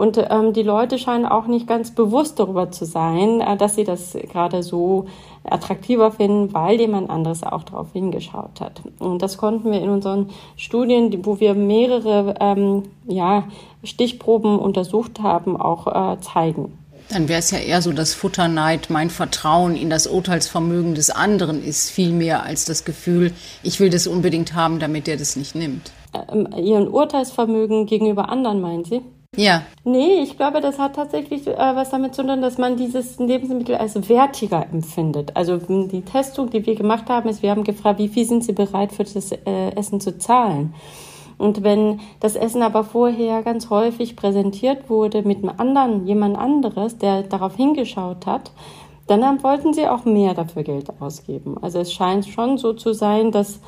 Und 0.00 0.16
ähm, 0.16 0.54
die 0.54 0.62
Leute 0.62 0.98
scheinen 0.98 1.26
auch 1.26 1.46
nicht 1.46 1.66
ganz 1.66 1.90
bewusst 1.90 2.38
darüber 2.38 2.70
zu 2.70 2.86
sein, 2.86 3.42
äh, 3.42 3.58
dass 3.58 3.74
sie 3.74 3.84
das 3.84 4.16
gerade 4.32 4.62
so 4.62 5.04
attraktiver 5.44 6.10
finden, 6.10 6.54
weil 6.54 6.80
jemand 6.80 7.10
anderes 7.10 7.42
auch 7.42 7.64
darauf 7.64 7.92
hingeschaut 7.92 8.62
hat. 8.62 8.80
Und 8.98 9.20
das 9.20 9.36
konnten 9.36 9.70
wir 9.70 9.82
in 9.82 9.90
unseren 9.90 10.30
Studien, 10.56 11.26
wo 11.26 11.38
wir 11.38 11.52
mehrere 11.52 12.34
ähm, 12.40 12.84
ja, 13.08 13.44
Stichproben 13.84 14.58
untersucht 14.58 15.20
haben, 15.20 15.60
auch 15.60 15.86
äh, 15.86 16.18
zeigen. 16.22 16.78
Dann 17.10 17.28
wäre 17.28 17.40
es 17.40 17.50
ja 17.50 17.58
eher 17.58 17.82
so, 17.82 17.92
dass 17.92 18.14
Futterneid 18.14 18.88
mein 18.88 19.10
Vertrauen 19.10 19.76
in 19.76 19.90
das 19.90 20.06
Urteilsvermögen 20.06 20.94
des 20.94 21.10
anderen 21.10 21.62
ist, 21.62 21.90
viel 21.90 22.12
mehr 22.12 22.42
als 22.42 22.64
das 22.64 22.86
Gefühl, 22.86 23.34
ich 23.62 23.80
will 23.80 23.90
das 23.90 24.06
unbedingt 24.06 24.54
haben, 24.54 24.78
damit 24.78 25.06
der 25.06 25.18
das 25.18 25.36
nicht 25.36 25.54
nimmt. 25.54 25.92
Ähm, 26.32 26.48
Ihren 26.56 26.88
Urteilsvermögen 26.88 27.84
gegenüber 27.84 28.30
anderen, 28.30 28.62
meinen 28.62 28.86
Sie? 28.86 29.02
Ja. 29.36 29.62
Nee, 29.84 30.22
ich 30.22 30.36
glaube, 30.36 30.60
das 30.60 30.78
hat 30.78 30.96
tatsächlich 30.96 31.46
äh, 31.46 31.56
was 31.56 31.90
damit 31.90 32.14
zu 32.14 32.26
tun, 32.26 32.42
dass 32.42 32.58
man 32.58 32.76
dieses 32.76 33.18
Lebensmittel 33.18 33.76
als 33.76 34.08
wertiger 34.08 34.66
empfindet. 34.72 35.36
Also 35.36 35.56
die 35.56 36.02
Testung, 36.02 36.50
die 36.50 36.66
wir 36.66 36.74
gemacht 36.74 37.08
haben, 37.08 37.28
ist, 37.28 37.42
wir 37.42 37.50
haben 37.50 37.62
gefragt, 37.62 38.00
wie 38.00 38.08
viel 38.08 38.26
sind 38.26 38.42
Sie 38.42 38.52
bereit 38.52 38.92
für 38.92 39.04
das 39.04 39.32
äh, 39.32 39.70
Essen 39.76 40.00
zu 40.00 40.18
zahlen? 40.18 40.74
Und 41.38 41.62
wenn 41.62 42.00
das 42.18 42.36
Essen 42.36 42.60
aber 42.60 42.84
vorher 42.84 43.42
ganz 43.42 43.70
häufig 43.70 44.14
präsentiert 44.14 44.90
wurde 44.90 45.22
mit 45.22 45.38
einem 45.38 45.54
anderen, 45.56 46.06
jemand 46.06 46.36
anderes, 46.36 46.98
der 46.98 47.22
darauf 47.22 47.56
hingeschaut 47.56 48.26
hat, 48.26 48.50
dann 49.06 49.42
wollten 49.42 49.72
sie 49.72 49.88
auch 49.88 50.04
mehr 50.04 50.34
dafür 50.34 50.64
Geld 50.64 51.00
ausgeben. 51.00 51.56
Also 51.62 51.78
es 51.78 51.92
scheint 51.92 52.26
schon 52.26 52.58
so 52.58 52.74
zu 52.74 52.92
sein, 52.92 53.32
dass, 53.32 53.60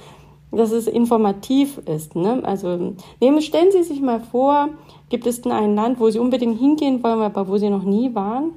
dass 0.51 0.71
es 0.71 0.87
informativ 0.87 1.79
ist. 1.79 2.15
Ne? 2.15 2.43
Also 2.45 2.95
nehmen, 3.21 3.41
stellen 3.41 3.73
Sie 3.73 3.83
sich 3.83 4.03
mal 4.03 4.21
vor, 4.21 4.69
Gibt 5.13 5.27
es 5.27 5.43
denn 5.43 5.53
ein 5.53 5.75
Land, 5.75 6.01
wo 6.01 6.09
Sie 6.09 6.19
unbedingt 6.19 6.59
hingehen 6.59 7.03
wollen, 7.03 7.21
aber 7.21 7.47
wo 7.47 7.59
Sie 7.59 7.69
noch 7.69 7.83
nie 7.83 8.15
waren? 8.15 8.53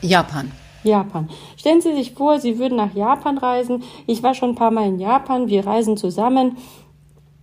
Japan. 0.00 0.50
Japan. 0.82 1.28
Stellen 1.58 1.82
Sie 1.82 1.92
sich 1.92 2.14
vor, 2.14 2.40
Sie 2.40 2.58
würden 2.58 2.76
nach 2.76 2.94
Japan 2.94 3.36
reisen. 3.36 3.82
Ich 4.06 4.22
war 4.22 4.32
schon 4.32 4.52
ein 4.52 4.54
paar 4.54 4.70
Mal 4.70 4.88
in 4.88 4.98
Japan. 4.98 5.48
Wir 5.48 5.66
reisen 5.66 5.98
zusammen. 5.98 6.56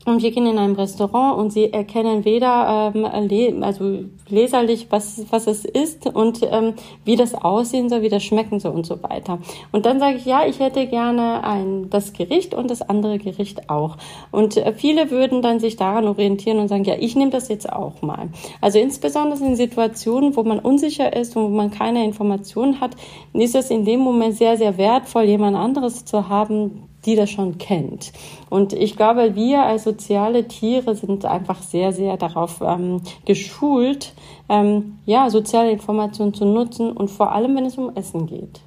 Und 0.06 0.22
wir 0.22 0.30
gehen 0.30 0.46
in 0.46 0.60
ein 0.60 0.74
Restaurant 0.74 1.38
und 1.40 1.52
sie 1.52 1.74
erkennen 1.74 2.26
weder 2.26 2.94
ähm, 2.96 3.64
also 3.64 4.04
leserlich, 4.30 4.88
was, 4.92 5.26
was 5.32 5.48
es 5.48 5.66
ist 5.66 6.06
und 6.06 6.42
ähm, 6.44 6.74
wie 7.04 7.16
das 7.16 7.34
aussehen 7.34 7.90
soll, 7.90 8.04
wie 8.04 8.10
das 8.10 8.24
schmecken 8.24 8.60
soll 8.60 8.74
und 8.74 8.86
so 8.86 9.02
weiter. 9.02 9.40
Und 9.72 9.88
dann 9.88 10.00
sage 10.00 10.18
ich, 10.18 10.26
ja, 10.26 10.46
ich 10.46 10.60
hätte 10.60 10.86
gerne 10.86 11.44
ein, 11.44 11.90
das 11.90 12.14
Gericht 12.14 12.54
und 12.54 12.70
das 12.70 12.84
andere 12.84 13.18
Gericht 13.18 13.70
auch. 13.70 13.98
Und 14.32 14.58
äh, 14.58 14.74
viele 14.74 15.10
würden 15.10 15.42
dann 15.42 15.60
sich 15.60 15.76
daran 15.76 16.08
orientieren 16.08 16.60
und 16.60 16.68
sagen, 16.68 16.84
ja, 16.84 16.96
ich 17.00 17.16
nehme 17.16 17.32
das 17.32 17.48
jetzt 17.48 17.72
auch 17.72 18.04
mal. 18.04 18.30
Also 18.62 18.78
insbesondere 18.78 19.44
in 19.44 19.56
Situationen, 19.56 20.36
wo 20.36 20.44
man 20.44 20.60
unsicher 20.60 21.16
ist 21.16 21.36
und 21.36 21.46
wo 21.46 21.50
man 21.50 21.72
keine 21.72 22.06
Informationen 22.06 22.80
hat, 22.80 22.92
ist 23.34 23.56
es 23.56 23.72
in 23.72 23.86
dem 23.86 24.02
Moment 24.02 24.36
sehr, 24.36 24.56
sehr 24.56 24.78
wertvoll, 24.78 25.24
jemand 25.24 25.58
anderes 25.58 26.06
zu 26.06 26.30
haben, 26.30 26.84
die 27.06 27.16
das 27.16 27.30
schon 27.30 27.58
kennt. 27.58 28.12
Und 28.50 28.74
ich 28.74 28.96
glaube, 28.96 29.36
wir 29.36 29.64
als 29.64 29.84
soziale 29.84 30.48
Tiere 30.48 30.96
sind 30.96 31.26
einfach 31.26 31.62
sehr, 31.62 31.94
sehr 31.94 32.18
darauf 32.18 32.62
ähm, 32.62 33.02
geschult, 33.26 34.14
ähm, 34.50 35.00
ja, 35.06 35.30
soziale 35.30 35.72
Informationen 35.72 36.34
zu 36.34 36.46
nutzen 36.46 36.92
und 36.92 37.10
vor 37.10 37.32
allem, 37.32 37.56
wenn 37.56 37.66
es 37.66 37.78
um 37.78 37.96
Essen 37.96 38.28
geht. 38.28 38.62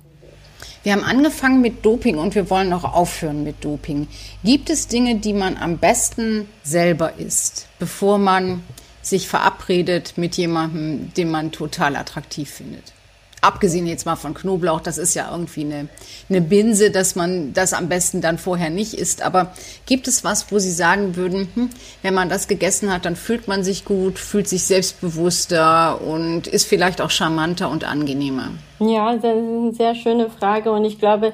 Wir 0.82 0.92
haben 0.92 1.04
angefangen 1.04 1.60
mit 1.60 1.84
Doping 1.84 2.18
und 2.18 2.34
wir 2.34 2.48
wollen 2.50 2.68
noch 2.68 2.84
aufhören 2.84 3.42
mit 3.42 3.64
Doping. 3.64 4.06
Gibt 4.44 4.70
es 4.70 4.86
Dinge, 4.86 5.16
die 5.16 5.32
man 5.32 5.56
am 5.56 5.78
besten 5.78 6.48
selber 6.62 7.14
isst, 7.18 7.66
bevor 7.78 8.18
man 8.18 8.62
sich 9.02 9.28
verabredet 9.28 10.14
mit 10.16 10.36
jemandem, 10.36 11.12
den 11.14 11.30
man 11.30 11.50
total 11.52 11.96
attraktiv 11.96 12.48
findet? 12.48 12.92
Abgesehen 13.40 13.86
jetzt 13.86 14.06
mal 14.06 14.16
von 14.16 14.34
Knoblauch, 14.34 14.80
das 14.80 14.98
ist 14.98 15.14
ja 15.14 15.30
irgendwie 15.30 15.64
eine, 15.64 15.88
eine 16.28 16.40
Binse, 16.40 16.90
dass 16.90 17.16
man 17.16 17.52
das 17.52 17.72
am 17.72 17.88
besten 17.88 18.20
dann 18.20 18.38
vorher 18.38 18.70
nicht 18.70 18.94
isst. 18.94 19.22
Aber 19.22 19.52
gibt 19.86 20.08
es 20.08 20.24
was, 20.24 20.50
wo 20.52 20.58
Sie 20.58 20.72
sagen 20.72 21.16
würden, 21.16 21.48
hm, 21.54 21.70
wenn 22.02 22.14
man 22.14 22.28
das 22.28 22.48
gegessen 22.48 22.92
hat, 22.92 23.04
dann 23.04 23.16
fühlt 23.16 23.48
man 23.48 23.64
sich 23.64 23.84
gut, 23.84 24.18
fühlt 24.18 24.48
sich 24.48 24.64
selbstbewusster 24.64 26.00
und 26.00 26.46
ist 26.46 26.66
vielleicht 26.66 27.00
auch 27.00 27.10
charmanter 27.10 27.70
und 27.70 27.84
angenehmer? 27.84 28.50
Ja, 28.80 29.14
das 29.14 29.24
ist 29.24 29.24
eine 29.24 29.72
sehr 29.72 29.94
schöne 29.94 30.30
Frage 30.30 30.70
und 30.70 30.84
ich 30.84 30.98
glaube, 30.98 31.32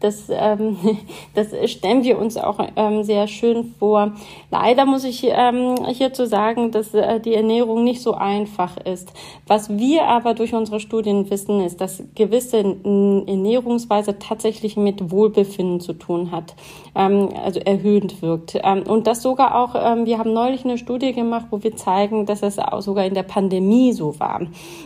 das, 0.00 0.24
ähm, 0.30 0.76
das 1.34 1.48
stellen 1.70 2.04
wir 2.04 2.18
uns 2.18 2.36
auch 2.36 2.58
ähm, 2.76 3.02
sehr 3.02 3.26
schön 3.26 3.74
vor. 3.78 4.12
Leider 4.50 4.86
muss 4.86 5.04
ich 5.04 5.24
ähm, 5.24 5.76
hierzu 5.88 6.26
sagen, 6.26 6.70
dass 6.70 6.94
äh, 6.94 7.20
die 7.20 7.34
Ernährung 7.34 7.84
nicht 7.84 8.02
so 8.02 8.14
einfach 8.14 8.76
ist. 8.78 9.12
Was 9.46 9.76
wir 9.76 10.04
aber 10.04 10.34
durch 10.34 10.54
unsere 10.54 10.80
Studien 10.80 11.30
wissen, 11.30 11.60
ist, 11.60 11.80
dass 11.80 12.02
gewisse 12.14 12.58
Ernährungsweise 12.58 14.18
tatsächlich 14.18 14.76
mit 14.76 15.10
Wohlbefinden 15.10 15.80
zu 15.80 15.92
tun 15.92 16.30
hat, 16.30 16.54
ähm, 16.94 17.30
also 17.44 17.60
erhöhend 17.60 18.22
wirkt. 18.22 18.58
Ähm, 18.62 18.84
und 18.86 19.06
das 19.06 19.22
sogar 19.22 19.58
auch, 19.58 19.74
ähm, 19.74 20.06
wir 20.06 20.18
haben 20.18 20.32
neulich 20.32 20.64
eine 20.64 20.78
Studie 20.78 21.12
gemacht, 21.12 21.46
wo 21.50 21.62
wir 21.62 21.76
zeigen, 21.76 22.26
dass 22.26 22.42
es 22.42 22.58
auch 22.58 22.80
sogar 22.80 23.04
in 23.04 23.14
der 23.14 23.22
Pandemie 23.22 23.92
so 23.92 24.18
war. 24.18 24.40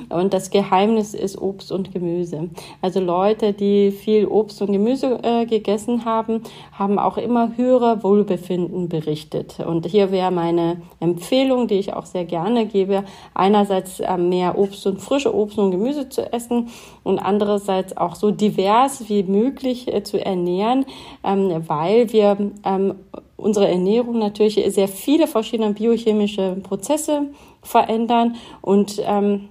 Und 0.08 0.32
das 0.34 0.50
Geheimnis 0.50 1.14
ist 1.14 1.40
Obst 1.40 1.72
und 1.72 1.92
Gemüse. 1.92 2.50
Also 2.80 3.00
Leute, 3.00 3.52
die 3.52 3.90
viel 3.90 4.26
Obst 4.26 4.62
und 4.62 4.72
Gemüse 4.72 5.01
Gemüse 5.02 5.22
äh, 5.22 5.46
gegessen 5.46 6.04
haben, 6.04 6.42
haben 6.72 6.98
auch 6.98 7.18
immer 7.18 7.56
höhere 7.56 8.02
Wohlbefinden 8.02 8.88
berichtet. 8.88 9.58
Und 9.60 9.86
hier 9.86 10.10
wäre 10.10 10.30
meine 10.30 10.80
Empfehlung, 11.00 11.68
die 11.68 11.74
ich 11.74 11.94
auch 11.94 12.06
sehr 12.06 12.24
gerne 12.24 12.66
gebe, 12.66 13.04
einerseits 13.34 14.00
äh, 14.00 14.16
mehr 14.16 14.58
Obst 14.58 14.86
und 14.86 15.00
frische 15.00 15.34
Obst 15.34 15.58
und 15.58 15.70
Gemüse 15.70 16.08
zu 16.08 16.32
essen 16.32 16.68
und 17.02 17.18
andererseits 17.18 17.96
auch 17.96 18.14
so 18.14 18.30
divers 18.30 19.08
wie 19.08 19.22
möglich 19.22 19.92
äh, 19.92 20.02
zu 20.02 20.24
ernähren, 20.24 20.86
ähm, 21.24 21.62
weil 21.66 22.12
wir 22.12 22.36
ähm, 22.64 22.94
unsere 23.36 23.68
Ernährung 23.68 24.18
natürlich 24.18 24.54
sehr 24.72 24.88
viele 24.88 25.26
verschiedene 25.26 25.72
biochemische 25.72 26.56
Prozesse 26.62 27.26
verändern 27.62 28.36
und 28.60 29.00
ähm, 29.04 29.48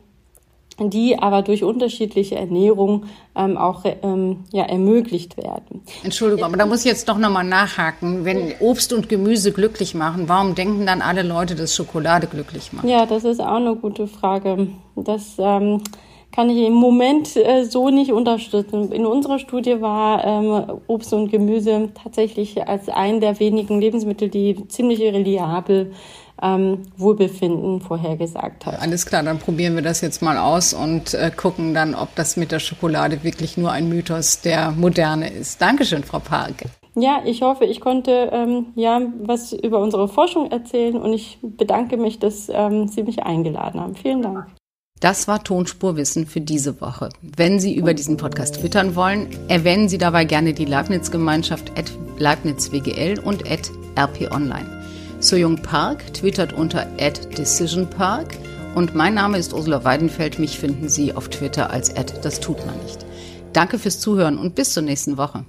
die 0.89 1.17
aber 1.20 1.41
durch 1.41 1.63
unterschiedliche 1.63 2.36
Ernährung 2.36 3.06
ähm, 3.36 3.58
auch 3.58 3.84
ähm, 3.86 4.44
ja, 4.52 4.63
ermöglicht 4.63 5.38
werden. 5.38 5.82
Entschuldigung, 6.04 6.46
aber 6.46 6.58
da 6.58 6.65
muss 6.65 6.80
ich 6.80 6.91
jetzt 6.91 7.08
doch 7.08 7.17
nochmal 7.17 7.44
nachhaken. 7.44 8.26
Wenn 8.26 8.54
Obst 8.60 8.94
und 8.94 9.10
Gemüse 9.10 9.52
glücklich 9.52 9.94
machen, 9.94 10.28
warum 10.28 10.56
denken 10.56 10.86
dann 10.86 11.02
alle 11.02 11.24
Leute, 11.24 11.56
dass 11.56 11.76
Schokolade 11.76 12.28
glücklich 12.28 12.74
macht? 12.74 12.86
Ja, 12.86 13.06
das 13.06 13.24
ist 13.24 13.39
auch 13.39 13.56
eine 13.56 13.76
gute 13.76 14.08
Frage. 14.08 14.70
Das 14.96 15.36
ähm, 15.38 15.82
kann 16.32 16.50
ich 16.50 16.65
im 16.65 16.74
Moment 16.74 17.36
äh, 17.36 17.63
so 17.65 17.89
nicht 17.89 18.12
unterstützen. 18.12 18.91
In 18.91 19.06
unserer 19.06 19.39
Studie 19.39 19.82
war 19.82 20.24
ähm, 20.24 20.80
Obst 20.88 21.13
und 21.13 21.30
Gemüse 21.30 21.89
tatsächlich 22.02 22.67
als 22.67 22.89
ein 22.89 23.20
der 23.20 23.39
wenigen 23.39 23.82
Lebensmittel, 23.82 24.30
die 24.30 24.67
ziemlich 24.67 25.02
reliabel 25.02 25.91
ähm, 26.41 26.84
Wohlbefinden 26.97 27.82
vorhergesagt 27.82 28.65
hat. 28.65 28.82
Alles 28.82 29.06
klar, 29.06 29.23
dann 29.23 29.39
probieren 29.39 29.75
wir 29.75 29.84
das 29.84 30.01
jetzt 30.01 30.21
mal 30.21 30.38
aus 30.38 30.73
und 30.73 31.13
äh, 31.13 31.32
gucken 31.36 31.73
dann, 31.73 31.95
ob 31.95 32.15
das 32.15 32.38
mit 32.38 32.51
der 32.51 32.60
Schokolade 32.60 33.23
wirklich 33.23 33.58
nur 33.58 33.71
ein 33.71 33.89
Mythos 33.89 34.41
der 34.41 34.71
Moderne 34.71 35.30
ist. 35.30 35.62
Dankeschön, 35.62 36.04
Frau 36.04 36.19
Park. 36.19 36.65
Ja, 36.95 37.21
ich 37.25 37.41
hoffe, 37.41 37.65
ich 37.65 37.80
konnte 37.80 38.30
ähm, 38.34 38.67
ja 38.75 39.01
was 39.21 39.54
über 39.54 39.80
unsere 39.80 40.08
Forschung 40.08 40.51
erzählen 40.51 40.97
und 40.97 41.13
ich 41.13 41.39
bedanke 41.41 41.95
mich, 41.95 42.19
dass 42.19 42.49
ähm, 42.49 42.88
Sie 42.88 43.04
mich 43.04 43.23
eingeladen 43.23 43.80
haben. 43.80 43.95
Vielen 43.95 44.21
Dank. 44.21 44.47
Das 44.99 45.27
war 45.27 45.43
Tonspurwissen 45.43 46.27
für 46.27 46.41
diese 46.41 46.80
Woche. 46.80 47.10
Wenn 47.21 47.60
Sie 47.60 47.75
über 47.75 47.95
diesen 47.95 48.17
Podcast 48.17 48.60
twittern 48.60 48.95
wollen, 48.95 49.27
erwähnen 49.47 49.89
Sie 49.89 49.97
dabei 49.97 50.25
gerne 50.25 50.54
die 50.54 50.65
Leibniz-Gemeinschaft 50.65 51.71
at 51.77 51.91
LeibnizWGL 52.19 53.19
und 53.19 53.49
at 53.49 53.71
rponline. 53.97 54.81
Soyoung 55.21 55.62
Park 55.62 56.13
twittert 56.15 56.51
unter 56.51 56.86
@decisionpark 56.97 58.36
und 58.73 58.95
mein 58.95 59.13
Name 59.13 59.38
ist 59.38 59.53
Ursula 59.53 59.84
Weidenfeld. 59.84 60.39
Mich 60.39 60.57
finden 60.57 60.89
Sie 60.89 61.13
auf 61.13 61.29
Twitter 61.29 61.69
als 61.69 61.93
das 62.23 62.39
tut 62.39 62.65
man 62.65 62.75
nicht. 62.84 63.05
Danke 63.53 63.77
fürs 63.77 63.99
Zuhören 63.99 64.39
und 64.39 64.55
bis 64.55 64.73
zur 64.73 64.81
nächsten 64.81 65.17
Woche. 65.17 65.45